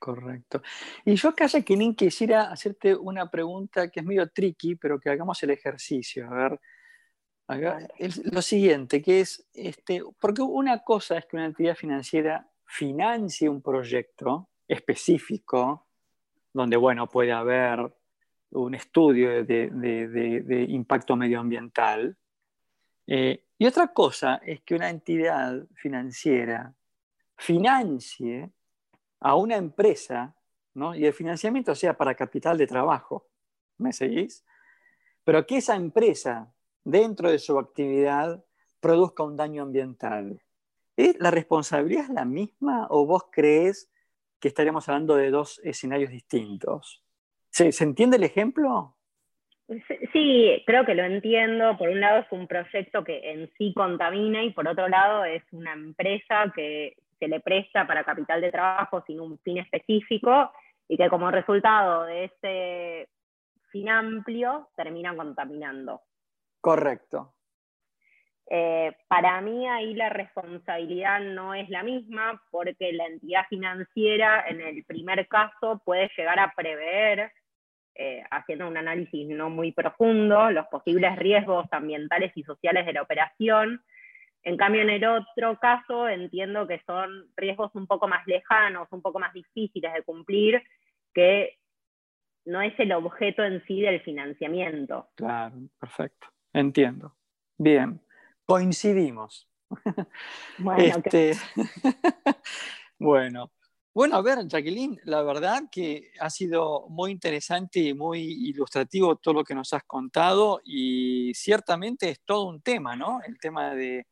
Correcto. 0.00 0.62
Y 1.04 1.14
yo 1.14 1.28
acá, 1.28 1.48
Jacqueline, 1.48 1.94
quisiera 1.94 2.50
hacerte 2.50 2.96
una 2.96 3.30
pregunta 3.30 3.90
que 3.90 4.00
es 4.00 4.06
medio 4.06 4.30
tricky, 4.30 4.76
pero 4.76 4.98
que 4.98 5.10
hagamos 5.10 5.42
el 5.42 5.50
ejercicio. 5.50 6.30
A 6.30 6.34
ver, 6.34 6.58
lo 8.32 8.40
siguiente, 8.40 9.02
que 9.02 9.20
es, 9.20 9.46
este, 9.52 10.00
porque 10.18 10.40
una 10.40 10.82
cosa 10.82 11.18
es 11.18 11.26
que 11.26 11.36
una 11.36 11.44
entidad 11.44 11.74
financiera 11.74 12.48
financie 12.64 13.50
un 13.50 13.60
proyecto 13.60 14.48
específico, 14.66 15.88
donde, 16.54 16.78
bueno, 16.78 17.06
puede 17.06 17.32
haber 17.32 17.80
un 18.52 18.74
estudio 18.74 19.44
de 19.44 20.66
impacto 20.70 21.16
medioambiental, 21.16 22.16
eh, 23.10 23.42
y 23.56 23.66
otra 23.66 23.88
cosa 23.88 24.36
es 24.44 24.60
que 24.60 24.74
una 24.74 24.90
entidad 24.90 25.66
financiera 25.74 26.74
financie 27.38 28.50
a 29.20 29.34
una 29.34 29.56
empresa, 29.56 30.36
¿no? 30.74 30.94
y 30.94 31.06
el 31.06 31.14
financiamiento 31.14 31.74
sea 31.74 31.96
para 31.96 32.14
capital 32.14 32.58
de 32.58 32.66
trabajo, 32.66 33.26
¿me 33.78 33.94
seguís? 33.94 34.44
Pero 35.24 35.46
que 35.46 35.56
esa 35.56 35.74
empresa, 35.74 36.52
dentro 36.84 37.30
de 37.30 37.38
su 37.38 37.58
actividad, 37.58 38.44
produzca 38.78 39.22
un 39.22 39.36
daño 39.36 39.62
ambiental. 39.62 40.42
¿La 40.96 41.30
responsabilidad 41.30 42.04
es 42.04 42.10
la 42.10 42.26
misma 42.26 42.88
o 42.90 43.06
vos 43.06 43.24
crees 43.30 43.90
que 44.38 44.48
estaríamos 44.48 44.86
hablando 44.88 45.16
de 45.16 45.30
dos 45.30 45.60
escenarios 45.64 46.10
distintos? 46.10 47.02
¿Se, 47.50 47.72
¿se 47.72 47.84
entiende 47.84 48.18
el 48.18 48.24
ejemplo? 48.24 48.97
Sí, 50.12 50.62
creo 50.66 50.86
que 50.86 50.94
lo 50.94 51.04
entiendo. 51.04 51.76
Por 51.76 51.90
un 51.90 52.00
lado 52.00 52.20
es 52.20 52.26
un 52.30 52.46
proyecto 52.46 53.04
que 53.04 53.32
en 53.32 53.50
sí 53.58 53.74
contamina 53.74 54.42
y 54.42 54.50
por 54.50 54.66
otro 54.66 54.88
lado 54.88 55.24
es 55.24 55.42
una 55.52 55.74
empresa 55.74 56.50
que 56.54 56.96
se 57.18 57.28
le 57.28 57.40
presta 57.40 57.86
para 57.86 58.04
capital 58.04 58.40
de 58.40 58.50
trabajo 58.50 59.04
sin 59.06 59.20
un 59.20 59.38
fin 59.40 59.58
específico 59.58 60.50
y 60.88 60.96
que 60.96 61.10
como 61.10 61.30
resultado 61.30 62.04
de 62.04 62.24
ese 62.24 63.08
fin 63.70 63.90
amplio 63.90 64.68
termina 64.74 65.14
contaminando. 65.14 66.00
Correcto. 66.60 67.34
Eh, 68.50 68.96
para 69.08 69.42
mí 69.42 69.68
ahí 69.68 69.92
la 69.92 70.08
responsabilidad 70.08 71.20
no 71.20 71.52
es 71.52 71.68
la 71.68 71.82
misma 71.82 72.42
porque 72.50 72.94
la 72.94 73.04
entidad 73.04 73.44
financiera 73.50 74.46
en 74.48 74.62
el 74.62 74.84
primer 74.84 75.28
caso 75.28 75.82
puede 75.84 76.10
llegar 76.16 76.38
a 76.38 76.54
prever, 76.56 77.30
eh, 77.98 78.22
haciendo 78.30 78.66
un 78.66 78.76
análisis 78.76 79.28
no 79.28 79.50
muy 79.50 79.72
profundo, 79.72 80.50
los 80.50 80.66
posibles 80.68 81.16
riesgos 81.16 81.66
ambientales 81.72 82.32
y 82.34 82.42
sociales 82.44 82.86
de 82.86 82.94
la 82.94 83.02
operación. 83.02 83.82
En 84.42 84.56
cambio, 84.56 84.82
en 84.82 84.90
el 84.90 85.04
otro 85.04 85.58
caso 85.58 86.08
entiendo 86.08 86.66
que 86.66 86.80
son 86.86 87.30
riesgos 87.36 87.74
un 87.74 87.86
poco 87.86 88.08
más 88.08 88.26
lejanos, 88.26 88.88
un 88.92 89.02
poco 89.02 89.18
más 89.18 89.34
difíciles 89.34 89.92
de 89.92 90.02
cumplir, 90.02 90.62
que 91.12 91.58
no 92.46 92.62
es 92.62 92.72
el 92.78 92.92
objeto 92.92 93.44
en 93.44 93.62
sí 93.66 93.82
del 93.82 94.00
financiamiento. 94.00 95.08
Claro, 95.16 95.56
perfecto. 95.78 96.28
Entiendo. 96.54 97.14
Bien 97.58 98.00
coincidimos. 98.48 99.46
Bueno, 100.56 100.82
este, 101.04 101.32
bueno. 102.98 103.52
Bueno, 103.98 104.14
a 104.14 104.22
ver, 104.22 104.46
Jacqueline, 104.46 105.00
la 105.06 105.22
verdad 105.22 105.64
que 105.72 106.12
ha 106.20 106.30
sido 106.30 106.86
muy 106.88 107.10
interesante 107.10 107.80
y 107.80 107.94
muy 107.94 108.20
ilustrativo 108.20 109.16
todo 109.16 109.34
lo 109.34 109.42
que 109.42 109.56
nos 109.56 109.72
has 109.72 109.82
contado 109.82 110.60
y 110.62 111.32
ciertamente 111.34 112.08
es 112.10 112.20
todo 112.24 112.44
un 112.44 112.62
tema, 112.62 112.94
¿no? 112.94 113.20
El 113.26 113.40
tema 113.40 113.74
de, 113.74 114.06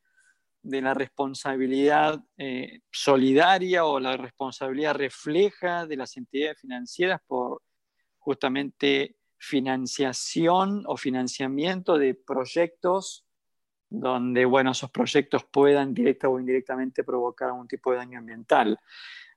la 0.65 0.93
responsabilidad 0.93 2.21
eh, 2.37 2.81
solidaria 2.91 3.85
o 3.85 4.01
la 4.01 4.17
responsabilidad 4.17 4.97
refleja 4.97 5.87
de 5.87 5.97
las 5.97 6.17
entidades 6.17 6.61
financieras 6.61 7.21
por 7.25 7.63
justamente 8.19 9.19
financiación 9.39 10.83
o 10.89 10.97
financiamiento 10.97 11.97
de 11.97 12.15
proyectos 12.15 13.25
donde 13.89 14.45
bueno, 14.47 14.73
esos 14.73 14.91
proyectos 14.91 15.45
puedan 15.45 15.95
directa 15.95 16.29
o 16.29 16.41
indirectamente 16.41 17.05
provocar 17.05 17.51
algún 17.51 17.69
tipo 17.69 17.93
de 17.93 17.99
daño 17.99 18.19
ambiental. 18.19 18.81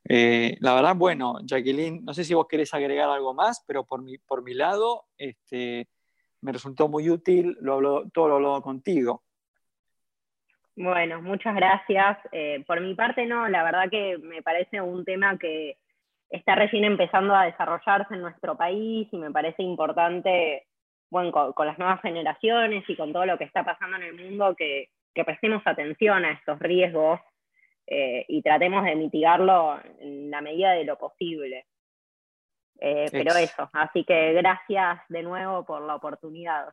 Eh, 0.08 0.56
la 0.60 0.74
verdad, 0.74 0.96
bueno, 0.96 1.38
Jacqueline, 1.44 2.04
no 2.04 2.14
sé 2.14 2.24
si 2.24 2.34
vos 2.34 2.46
querés 2.48 2.72
agregar 2.74 3.08
algo 3.08 3.34
más, 3.34 3.64
pero 3.66 3.84
por 3.84 4.02
mi, 4.02 4.18
por 4.18 4.42
mi 4.42 4.54
lado, 4.54 5.04
este, 5.16 5.88
me 6.40 6.52
resultó 6.52 6.88
muy 6.88 7.08
útil 7.10 7.56
lo 7.60 8.08
todo 8.10 8.28
lo 8.28 8.36
hablado 8.36 8.62
contigo. 8.62 9.22
Bueno, 10.76 11.20
muchas 11.20 11.54
gracias. 11.54 12.18
Eh, 12.32 12.64
por 12.66 12.80
mi 12.80 12.94
parte, 12.94 13.26
no, 13.26 13.48
la 13.48 13.62
verdad 13.62 13.90
que 13.90 14.16
me 14.18 14.42
parece 14.42 14.80
un 14.80 15.04
tema 15.04 15.36
que 15.38 15.76
está 16.30 16.54
recién 16.54 16.84
empezando 16.84 17.34
a 17.34 17.44
desarrollarse 17.44 18.14
en 18.14 18.22
nuestro 18.22 18.56
país 18.56 19.08
y 19.12 19.16
me 19.18 19.30
parece 19.30 19.62
importante 19.62 20.66
bueno, 21.10 21.32
con, 21.32 21.66
las 21.66 21.78
nuevas 21.78 22.00
generaciones 22.00 22.84
y 22.88 22.96
con 22.96 23.12
todo 23.12 23.26
lo 23.26 23.36
que 23.36 23.44
está 23.44 23.64
pasando 23.64 23.96
en 23.96 24.04
el 24.04 24.14
mundo, 24.14 24.54
que, 24.56 24.88
prestemos 25.26 25.62
atención 25.66 26.24
a 26.24 26.30
estos 26.30 26.58
riesgos 26.60 27.20
eh, 27.92 28.24
y 28.28 28.40
tratemos 28.40 28.84
de 28.84 28.94
mitigarlo 28.94 29.80
en 29.98 30.30
la 30.30 30.40
medida 30.40 30.70
de 30.74 30.84
lo 30.84 30.96
posible. 30.96 31.66
Eh, 32.78 33.08
pero 33.10 33.34
eso, 33.34 33.68
así 33.72 34.04
que 34.04 34.32
gracias 34.32 35.00
de 35.08 35.24
nuevo 35.24 35.66
por 35.66 35.82
la 35.82 35.96
oportunidad. 35.96 36.72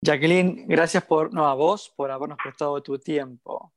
Jacqueline, 0.00 0.66
gracias 0.68 1.04
por, 1.04 1.34
no, 1.34 1.46
a 1.46 1.54
vos 1.54 1.92
por 1.96 2.12
habernos 2.12 2.38
prestado 2.42 2.80
tu 2.80 2.96
tiempo. 2.96 3.74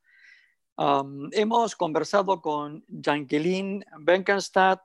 Um, 0.77 1.29
hemos 1.31 1.75
conversado 1.75 2.39
con 2.39 2.85
Jacqueline 2.87 3.83
Benkenstadt, 3.99 4.81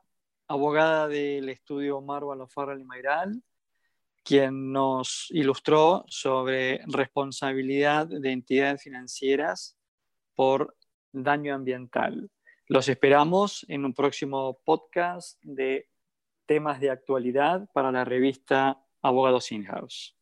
abogada 0.47 1.07
del 1.07 1.49
estudio 1.49 2.01
Marvel 2.01 2.47
Farrell 2.47 2.81
y 2.81 2.83
Mayral, 2.83 3.43
quien 4.23 4.71
nos 4.71 5.27
ilustró 5.29 6.03
sobre 6.07 6.81
responsabilidad 6.87 8.07
de 8.07 8.31
entidades 8.31 8.81
financieras 8.81 9.77
por 10.35 10.75
daño 11.11 11.55
ambiental. 11.55 12.29
Los 12.67 12.87
esperamos 12.89 13.65
en 13.67 13.85
un 13.85 13.93
próximo 13.93 14.59
podcast 14.63 15.37
de 15.43 15.89
temas 16.45 16.79
de 16.79 16.89
actualidad 16.89 17.69
para 17.73 17.91
la 17.91 18.05
revista 18.05 18.81
Abogados 19.01 19.51
In-House. 19.51 20.17